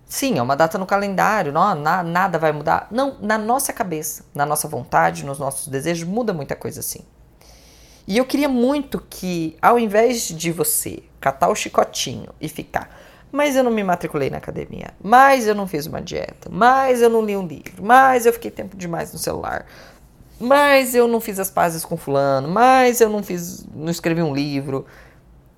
sim, 0.06 0.38
é 0.38 0.42
uma 0.42 0.56
data 0.56 0.78
no 0.78 0.86
calendário, 0.86 1.52
não, 1.52 1.74
na, 1.74 2.02
nada 2.02 2.38
vai 2.38 2.52
mudar. 2.52 2.86
Não, 2.90 3.16
na 3.20 3.36
nossa 3.36 3.72
cabeça, 3.72 4.24
na 4.32 4.46
nossa 4.46 4.68
vontade, 4.68 5.24
nos 5.24 5.38
nossos 5.38 5.66
desejos, 5.68 6.08
muda 6.08 6.32
muita 6.32 6.54
coisa 6.54 6.80
assim. 6.80 7.00
E 8.06 8.16
eu 8.16 8.24
queria 8.24 8.48
muito 8.48 9.04
que, 9.10 9.58
ao 9.60 9.78
invés 9.78 10.28
de 10.28 10.50
você 10.50 11.02
catar 11.20 11.48
o 11.48 11.54
chicotinho 11.54 12.30
e 12.40 12.48
ficar 12.48 12.88
mas 13.30 13.56
eu 13.56 13.62
não 13.62 13.70
me 13.70 13.82
matriculei 13.82 14.30
na 14.30 14.38
academia, 14.38 14.90
mas 15.02 15.46
eu 15.46 15.54
não 15.54 15.66
fiz 15.66 15.86
uma 15.86 16.00
dieta, 16.00 16.48
mas 16.50 17.02
eu 17.02 17.10
não 17.10 17.24
li 17.24 17.36
um 17.36 17.46
livro, 17.46 17.82
mas 17.82 18.26
eu 18.26 18.32
fiquei 18.32 18.50
tempo 18.50 18.76
demais 18.76 19.12
no 19.12 19.18
celular, 19.18 19.66
mas 20.40 20.94
eu 20.94 21.06
não 21.08 21.20
fiz 21.20 21.38
as 21.38 21.50
pazes 21.50 21.84
com 21.84 21.96
fulano, 21.96 22.48
mas 22.48 23.00
eu 23.00 23.08
não 23.08 23.22
fiz, 23.22 23.66
não 23.74 23.90
escrevi 23.90 24.22
um 24.22 24.34
livro, 24.34 24.86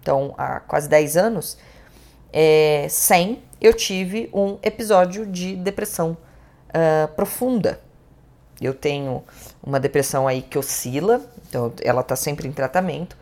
então 0.00 0.34
há 0.38 0.60
quase 0.60 0.88
10 0.88 1.16
anos, 1.16 1.58
é, 2.32 2.86
sem 2.88 3.42
eu 3.60 3.72
tive 3.72 4.28
um 4.32 4.58
episódio 4.62 5.24
de 5.24 5.54
depressão 5.54 6.16
uh, 6.70 7.06
profunda. 7.14 7.80
Eu 8.60 8.74
tenho 8.74 9.22
uma 9.62 9.78
depressão 9.78 10.26
aí 10.26 10.42
que 10.42 10.58
oscila, 10.58 11.24
então 11.48 11.72
ela 11.80 12.00
está 12.00 12.16
sempre 12.16 12.48
em 12.48 12.52
tratamento, 12.52 13.16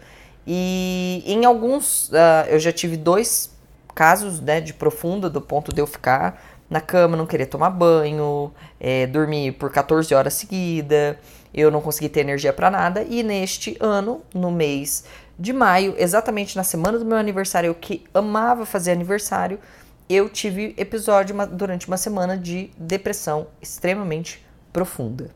e 0.53 1.23
em 1.27 1.45
alguns, 1.45 2.09
uh, 2.09 2.49
eu 2.49 2.59
já 2.59 2.73
tive 2.73 2.97
dois 2.97 3.55
casos 3.95 4.41
né, 4.41 4.61
de 4.61 4.75
profunda, 4.75 5.31
do 5.31 5.41
ponto 5.41 5.73
de 5.73 5.81
eu 5.81 5.87
ficar 5.87 6.43
na 6.69 6.81
cama, 6.81 7.17
não 7.17 7.25
querer 7.25 7.47
tomar 7.47 7.71
banho, 7.71 8.53
é, 8.81 9.07
dormir 9.07 9.53
por 9.53 9.71
14 9.71 10.13
horas 10.13 10.35
seguida, 10.35 11.17
eu 11.55 11.71
não 11.71 11.81
consegui 11.81 12.09
ter 12.09 12.23
energia 12.23 12.53
para 12.53 12.69
nada. 12.69 13.05
E 13.09 13.23
neste 13.23 13.77
ano, 13.79 14.23
no 14.35 14.51
mês 14.51 15.05
de 15.39 15.53
maio, 15.53 15.95
exatamente 15.97 16.57
na 16.57 16.65
semana 16.65 16.99
do 16.99 17.05
meu 17.05 17.17
aniversário, 17.17 17.69
eu 17.69 17.75
que 17.77 18.03
amava 18.13 18.67
fazer 18.67 18.91
aniversário, 18.91 19.61
eu 20.09 20.29
tive 20.29 20.75
episódio 20.77 21.33
uma, 21.33 21.47
durante 21.47 21.87
uma 21.87 21.97
semana 21.97 22.37
de 22.37 22.73
depressão 22.77 23.47
extremamente 23.63 24.45
profunda, 24.73 25.31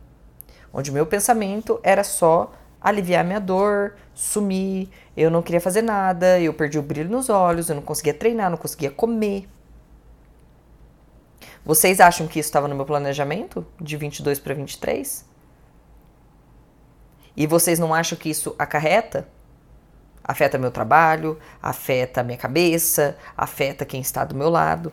onde 0.72 0.90
meu 0.90 1.06
pensamento 1.06 1.78
era 1.84 2.02
só 2.02 2.52
aliviar 2.84 3.24
minha 3.24 3.40
dor, 3.40 3.94
sumir, 4.14 4.90
eu 5.16 5.30
não 5.30 5.40
queria 5.40 5.60
fazer 5.60 5.80
nada, 5.80 6.38
eu 6.38 6.52
perdi 6.52 6.78
o 6.78 6.82
brilho 6.82 7.08
nos 7.08 7.30
olhos, 7.30 7.70
eu 7.70 7.74
não 7.74 7.82
conseguia 7.82 8.12
treinar, 8.12 8.50
não 8.50 8.58
conseguia 8.58 8.90
comer. 8.90 9.48
Vocês 11.64 11.98
acham 11.98 12.28
que 12.28 12.38
isso 12.38 12.48
estava 12.48 12.68
no 12.68 12.74
meu 12.74 12.84
planejamento 12.84 13.66
de 13.80 13.96
22 13.96 14.38
para 14.38 14.52
23? 14.52 15.24
E 17.34 17.46
vocês 17.46 17.78
não 17.78 17.94
acham 17.94 18.18
que 18.18 18.28
isso 18.28 18.54
acarreta? 18.58 19.26
Afeta 20.22 20.58
meu 20.58 20.70
trabalho, 20.70 21.38
afeta 21.62 22.22
minha 22.22 22.36
cabeça, 22.36 23.16
afeta 23.34 23.86
quem 23.86 24.02
está 24.02 24.24
do 24.24 24.34
meu 24.34 24.50
lado. 24.50 24.92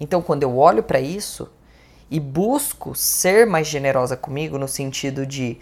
Então, 0.00 0.22
quando 0.22 0.44
eu 0.44 0.56
olho 0.56 0.82
para 0.82 0.98
isso 0.98 1.52
e 2.10 2.18
busco 2.18 2.94
ser 2.94 3.46
mais 3.46 3.66
generosa 3.66 4.16
comigo 4.16 4.58
no 4.58 4.66
sentido 4.66 5.26
de 5.26 5.58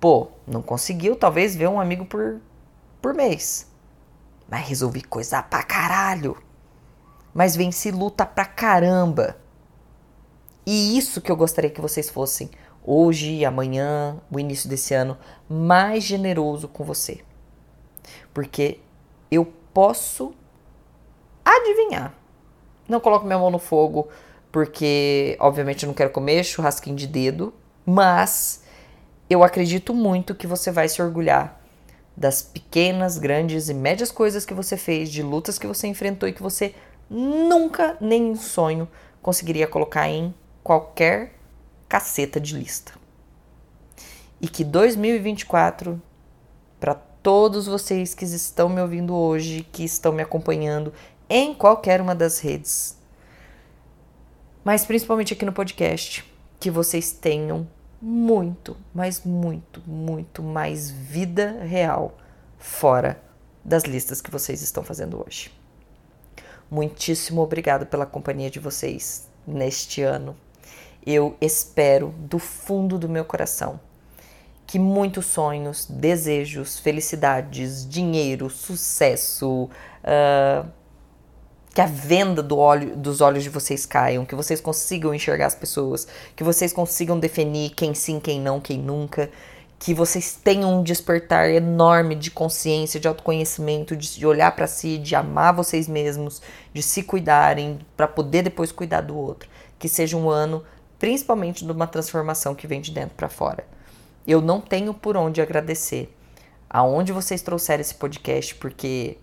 Pô, 0.00 0.28
não 0.46 0.62
conseguiu 0.62 1.14
talvez 1.14 1.54
ver 1.54 1.68
um 1.68 1.78
amigo 1.78 2.06
por, 2.06 2.40
por 3.02 3.12
mês. 3.12 3.70
Mas 4.48 4.66
resolvi 4.66 5.02
coisar 5.02 5.48
pra 5.48 5.62
caralho. 5.62 6.36
Mas 7.34 7.54
venci 7.54 7.90
luta 7.90 8.24
pra 8.24 8.46
caramba. 8.46 9.36
E 10.66 10.96
isso 10.96 11.20
que 11.20 11.30
eu 11.30 11.36
gostaria 11.36 11.70
que 11.70 11.80
vocês 11.80 12.08
fossem 12.08 12.50
hoje, 12.82 13.44
amanhã, 13.44 14.18
o 14.30 14.40
início 14.40 14.68
desse 14.68 14.94
ano, 14.94 15.18
mais 15.48 16.02
generoso 16.02 16.66
com 16.66 16.82
você. 16.82 17.20
Porque 18.32 18.80
eu 19.30 19.52
posso 19.74 20.34
adivinhar. 21.44 22.14
Não 22.88 23.00
coloco 23.00 23.26
minha 23.26 23.38
mão 23.38 23.50
no 23.50 23.58
fogo, 23.58 24.08
porque 24.50 25.36
obviamente 25.38 25.84
eu 25.84 25.88
não 25.88 25.94
quero 25.94 26.10
comer 26.10 26.42
churrasquinho 26.42 26.96
de 26.96 27.06
dedo, 27.06 27.54
mas 27.86 28.64
eu 29.30 29.44
acredito 29.44 29.94
muito 29.94 30.34
que 30.34 30.48
você 30.48 30.72
vai 30.72 30.88
se 30.88 31.00
orgulhar 31.00 31.56
das 32.16 32.42
pequenas, 32.42 33.16
grandes 33.16 33.68
e 33.68 33.74
médias 33.74 34.10
coisas 34.10 34.44
que 34.44 34.52
você 34.52 34.76
fez, 34.76 35.08
de 35.08 35.22
lutas 35.22 35.56
que 35.56 35.68
você 35.68 35.86
enfrentou 35.86 36.28
e 36.28 36.32
que 36.32 36.42
você 36.42 36.74
nunca, 37.08 37.96
nem 38.00 38.32
em 38.32 38.34
sonho, 38.34 38.88
conseguiria 39.22 39.68
colocar 39.68 40.08
em 40.08 40.34
qualquer 40.64 41.32
caceta 41.88 42.40
de 42.40 42.56
lista. 42.56 42.92
E 44.40 44.48
que 44.48 44.64
2024, 44.64 46.02
para 46.80 46.94
todos 46.96 47.66
vocês 47.66 48.14
que 48.14 48.24
estão 48.24 48.68
me 48.68 48.82
ouvindo 48.82 49.14
hoje, 49.14 49.64
que 49.70 49.84
estão 49.84 50.12
me 50.12 50.22
acompanhando 50.22 50.92
em 51.28 51.54
qualquer 51.54 52.00
uma 52.00 52.16
das 52.16 52.40
redes, 52.40 52.98
mas 54.64 54.84
principalmente 54.84 55.32
aqui 55.32 55.44
no 55.44 55.52
podcast, 55.52 56.24
que 56.58 56.70
vocês 56.70 57.12
tenham 57.12 57.66
muito, 58.00 58.76
mas 58.94 59.22
muito, 59.24 59.82
muito 59.86 60.42
mais 60.42 60.90
vida 60.90 61.62
real 61.62 62.16
fora 62.58 63.20
das 63.64 63.84
listas 63.84 64.20
que 64.20 64.30
vocês 64.30 64.62
estão 64.62 64.82
fazendo 64.82 65.22
hoje. 65.24 65.50
Muitíssimo 66.70 67.42
obrigado 67.42 67.84
pela 67.86 68.06
companhia 68.06 68.50
de 68.50 68.58
vocês 68.58 69.28
neste 69.46 70.02
ano. 70.02 70.36
Eu 71.04 71.36
espero 71.40 72.14
do 72.18 72.38
fundo 72.38 72.98
do 72.98 73.08
meu 73.08 73.24
coração 73.24 73.80
que 74.70 74.78
muitos 74.78 75.26
sonhos, 75.26 75.84
desejos, 75.84 76.78
felicidades, 76.78 77.84
dinheiro, 77.88 78.48
sucesso, 78.48 79.64
uh, 79.64 80.70
que 81.72 81.80
a 81.80 81.86
venda 81.86 82.42
do 82.42 82.58
olho, 82.58 82.96
dos 82.96 83.20
olhos 83.20 83.44
de 83.44 83.48
vocês 83.48 83.86
caiam, 83.86 84.24
que 84.24 84.34
vocês 84.34 84.60
consigam 84.60 85.14
enxergar 85.14 85.46
as 85.46 85.54
pessoas, 85.54 86.06
que 86.34 86.42
vocês 86.42 86.72
consigam 86.72 87.18
definir 87.18 87.70
quem 87.70 87.94
sim, 87.94 88.18
quem 88.18 88.40
não, 88.40 88.60
quem 88.60 88.78
nunca, 88.78 89.30
que 89.78 89.94
vocês 89.94 90.34
tenham 90.34 90.78
um 90.78 90.82
despertar 90.82 91.48
enorme 91.48 92.14
de 92.14 92.30
consciência, 92.30 93.00
de 93.00 93.08
autoconhecimento, 93.08 93.96
de 93.96 94.26
olhar 94.26 94.54
para 94.54 94.66
si, 94.66 94.98
de 94.98 95.14
amar 95.14 95.54
vocês 95.54 95.88
mesmos, 95.88 96.42
de 96.74 96.82
se 96.82 97.02
cuidarem 97.02 97.78
para 97.96 98.06
poder 98.06 98.42
depois 98.42 98.70
cuidar 98.70 99.00
do 99.00 99.16
outro. 99.16 99.48
Que 99.78 99.88
seja 99.88 100.16
um 100.16 100.28
ano 100.28 100.62
principalmente 100.98 101.64
de 101.64 101.72
uma 101.72 101.86
transformação 101.86 102.54
que 102.54 102.66
vem 102.66 102.80
de 102.82 102.90
dentro 102.90 103.16
para 103.16 103.30
fora. 103.30 103.64
Eu 104.26 104.42
não 104.42 104.60
tenho 104.60 104.92
por 104.92 105.16
onde 105.16 105.40
agradecer 105.40 106.14
aonde 106.68 107.10
vocês 107.10 107.40
trouxeram 107.40 107.80
esse 107.80 107.94
podcast, 107.94 108.54
porque 108.56 109.16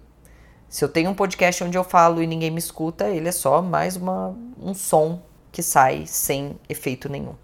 se 0.70 0.84
eu 0.84 0.90
tenho 0.90 1.10
um 1.10 1.14
podcast 1.14 1.64
onde 1.64 1.78
eu 1.78 1.84
falo 1.84 2.22
e 2.22 2.28
ninguém 2.28 2.52
me 2.52 2.60
escuta, 2.60 3.08
ele 3.08 3.30
é 3.30 3.32
só 3.32 3.62
mais 3.62 3.96
uma, 3.96 4.36
um 4.62 4.74
som 4.74 5.22
que 5.52 5.64
sai 5.64 6.06
sem 6.06 6.60
efeito 6.68 7.08
nenhum. 7.08 7.36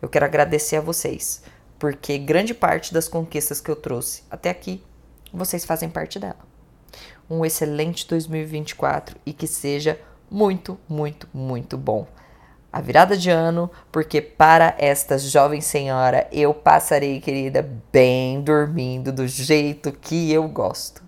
Eu 0.00 0.08
quero 0.08 0.24
agradecer 0.24 0.76
a 0.76 0.80
vocês, 0.80 1.42
porque 1.76 2.16
grande 2.18 2.54
parte 2.54 2.94
das 2.94 3.08
conquistas 3.08 3.60
que 3.60 3.68
eu 3.68 3.74
trouxe 3.74 4.22
até 4.30 4.48
aqui, 4.48 4.82
vocês 5.32 5.64
fazem 5.64 5.90
parte 5.90 6.20
dela. 6.20 6.38
Um 7.28 7.44
excelente 7.44 8.06
2024 8.06 9.16
e 9.26 9.32
que 9.32 9.48
seja 9.48 9.98
muito, 10.30 10.78
muito, 10.88 11.28
muito 11.34 11.76
bom. 11.76 12.06
A 12.72 12.80
virada 12.80 13.16
de 13.16 13.28
ano, 13.28 13.68
porque 13.90 14.20
para 14.20 14.74
esta 14.78 15.18
jovem 15.18 15.60
senhora 15.60 16.28
eu 16.30 16.54
passarei, 16.54 17.20
querida, 17.20 17.68
bem 17.90 18.40
dormindo 18.40 19.10
do 19.10 19.26
jeito 19.26 19.90
que 19.90 20.30
eu 20.30 20.46
gosto. 20.48 21.07